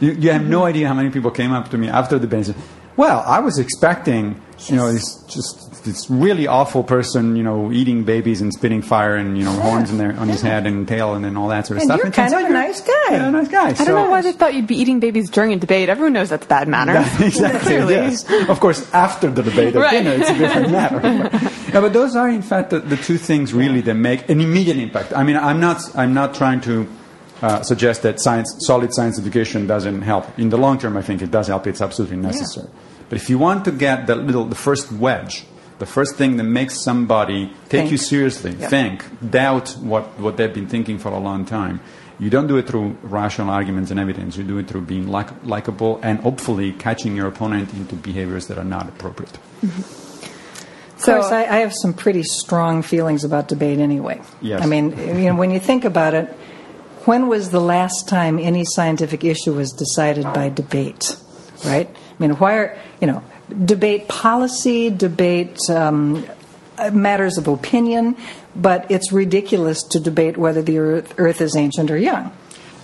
[0.00, 2.56] You, you have no idea how many people came up to me after the said,
[2.96, 8.04] well, I was expecting, you know, this just this really awful person, you know, eating
[8.04, 11.14] babies and spitting fire and, you know, horns in their, on his head and tail
[11.14, 11.96] and then all that sort of And stuff.
[11.98, 12.92] you're turns kind of a nice guy.
[13.10, 13.70] Yeah, a nice guy.
[13.70, 15.88] I don't know why they thought you'd be eating babies during a debate.
[15.88, 17.04] Everyone knows that's bad manners.
[17.20, 17.72] exactly.
[17.92, 18.24] Yes.
[18.48, 19.90] Of course, after the debate at Right.
[19.90, 21.00] dinner, it's a different matter.
[21.72, 24.76] yeah, but those are, in fact, the, the two things really that make an immediate
[24.76, 25.12] impact.
[25.16, 26.86] I mean, I'm not, I'm not trying to
[27.42, 30.38] uh, suggest that science, solid science education doesn't help.
[30.38, 31.66] In the long term, I think it does help.
[31.66, 32.68] It's absolutely necessary.
[33.08, 35.44] But if you want to get the little, the first wedge,
[35.78, 37.90] the first thing that makes somebody take Think.
[37.90, 38.68] you seriously, Yeah.
[38.68, 41.80] think, doubt what, what they've been thinking for a long time.
[42.18, 44.36] You don't do it through rational arguments and evidence.
[44.36, 48.58] You do it through being like, likable and hopefully catching your opponent into behaviors that
[48.58, 49.38] are not appropriate.
[49.62, 54.22] Of course, I, I have some pretty strong feelings about debate anyway.
[54.40, 54.62] Yes.
[54.62, 56.32] I mean, you know, when you think about it,
[57.06, 61.16] when was the last time any scientific issue was decided by debate?
[61.64, 61.88] Right?
[61.88, 63.22] I mean, why are, you know,
[63.64, 66.26] debate policy, debate um,
[66.92, 68.16] matters of opinion,
[68.56, 72.32] but it's ridiculous to debate whether the earth, earth is ancient or young.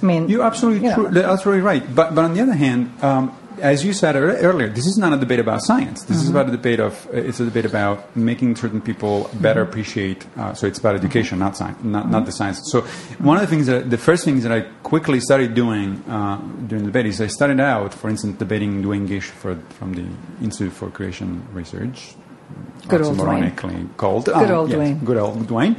[0.01, 0.95] I mean, You're absolutely you know.
[0.95, 1.11] true.
[1.11, 1.95] That's absolutely right.
[1.95, 5.17] But, but on the other hand, um, as you said earlier, this is not a
[5.17, 6.03] debate about science.
[6.05, 6.31] This is Mhm.
[6.35, 9.69] about a debate of uh, it's a debate about making certain people better Mhm.
[9.69, 10.27] appreciate.
[10.37, 12.61] Uh, so it's about education, not science, not, not the science.
[12.73, 12.83] So
[13.19, 16.39] one of the things that the first things that I quickly started doing uh,
[16.69, 20.05] during the debate is I started out, for instance, debating Duane Gish for, from the
[20.43, 22.15] Institute for Creation Research.
[22.89, 23.53] Good old Duane.
[23.97, 24.25] called.
[24.25, 24.99] Good Uh, old yes, Duane.
[25.05, 25.77] Good old Duane.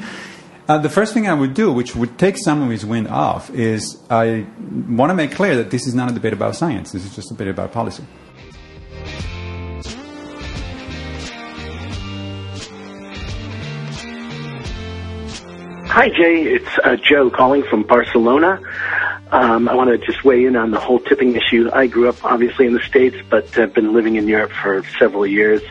[0.70, 3.50] Uh, the first thing I would do, which would take some of his wind off,
[3.50, 4.46] is I
[4.88, 6.92] want to make clear that this is not a debate about science.
[6.92, 8.04] This is just a debate about policy.
[15.88, 16.44] Hi, Jay.
[16.44, 18.62] It's uh, Joe calling from Barcelona.
[19.32, 21.72] Um, I want to just weigh in on the whole tipping issue.
[21.74, 25.26] I grew up obviously in the States, but have been living in Europe for several
[25.26, 25.64] years.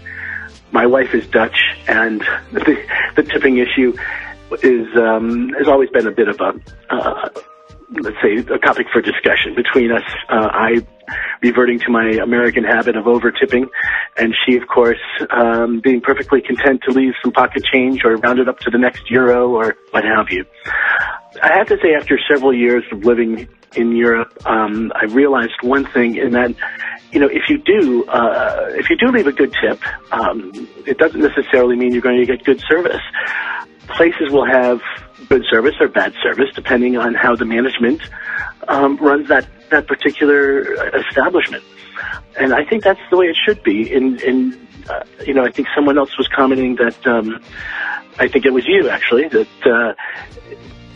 [0.73, 2.21] My wife is Dutch, and
[2.53, 2.85] the,
[3.15, 3.97] the tipping issue
[4.63, 6.55] is um, has always been a bit of a
[6.91, 7.29] uh,
[7.91, 10.03] let's say a topic for discussion between us.
[10.29, 10.87] Uh, I
[11.43, 13.67] reverting to my American habit of over tipping,
[14.17, 18.39] and she, of course, um, being perfectly content to leave some pocket change or round
[18.39, 20.45] it up to the next euro or what have you.
[21.43, 25.87] I have to say, after several years of living in Europe, um, I realized one
[25.87, 26.55] thing in that,
[27.13, 29.81] you know, if you do, uh, if you do leave a good tip,
[30.13, 30.51] um,
[30.87, 33.03] it doesn't necessarily mean you're going to get good service.
[33.89, 34.81] Places will have
[35.29, 38.01] good service or bad service depending on how the management
[38.69, 40.63] um, runs that that particular
[40.95, 41.65] establishment.
[42.39, 43.93] And I think that's the way it should be.
[43.93, 47.43] In, in uh, you know, I think someone else was commenting that um,
[48.19, 49.95] I think it was you actually that uh,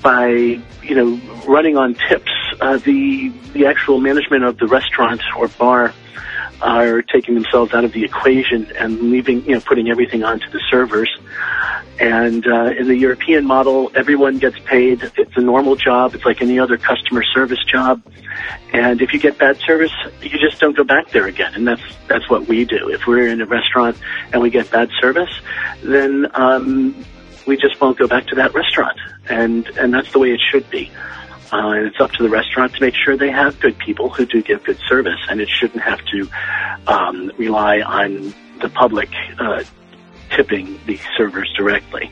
[0.03, 2.31] by you know running on tips,
[2.61, 5.93] uh, the the actual management of the restaurant or bar
[6.63, 10.61] are taking themselves out of the equation and leaving you know putting everything onto the
[10.71, 11.11] servers.
[11.99, 15.03] And uh, in the European model, everyone gets paid.
[15.17, 16.15] It's a normal job.
[16.15, 18.03] It's like any other customer service job.
[18.73, 21.55] And if you get bad service, you just don't go back there again.
[21.55, 22.89] And that's that's what we do.
[22.89, 23.97] If we're in a restaurant
[24.33, 25.31] and we get bad service,
[25.83, 27.05] then um,
[27.47, 28.99] we just won't go back to that restaurant.
[29.29, 30.91] And and that's the way it should be.
[31.53, 34.25] Uh, and it's up to the restaurant to make sure they have good people who
[34.25, 36.29] do give good service, and it shouldn't have to
[36.87, 39.63] um, rely on the public uh,
[40.31, 42.11] tipping the servers directly.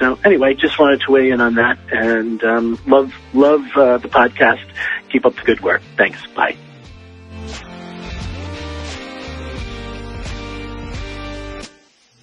[0.00, 4.08] So anyway, just wanted to weigh in on that, and um, love love uh, the
[4.08, 4.64] podcast.
[5.10, 5.82] Keep up the good work.
[5.96, 6.26] Thanks.
[6.28, 6.56] Bye.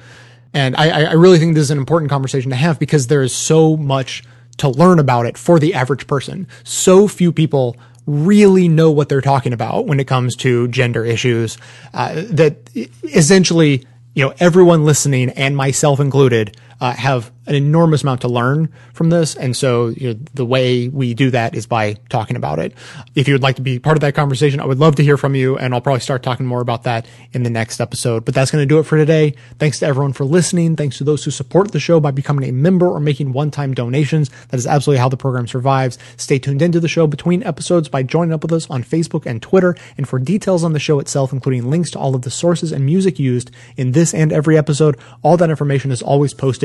[0.55, 3.35] And I, I really think this is an important conversation to have because there is
[3.35, 4.23] so much
[4.57, 6.47] to learn about it for the average person.
[6.63, 7.75] So few people
[8.07, 11.57] really know what they're talking about when it comes to gender issues,
[11.93, 12.69] uh, that
[13.03, 18.69] essentially, you know, everyone listening and myself included uh, have an enormous amount to learn
[18.93, 19.35] from this.
[19.35, 22.73] And so you know, the way we do that is by talking about it.
[23.13, 25.17] If you would like to be part of that conversation, I would love to hear
[25.17, 25.57] from you.
[25.57, 28.25] And I'll probably start talking more about that in the next episode.
[28.25, 29.35] But that's going to do it for today.
[29.59, 30.75] Thanks to everyone for listening.
[30.75, 33.73] Thanks to those who support the show by becoming a member or making one time
[33.73, 34.29] donations.
[34.49, 35.97] That is absolutely how the program survives.
[36.17, 39.41] Stay tuned into the show between episodes by joining up with us on Facebook and
[39.41, 39.75] Twitter.
[39.97, 42.85] And for details on the show itself, including links to all of the sources and
[42.85, 46.64] music used in this and every episode, all that information is always posted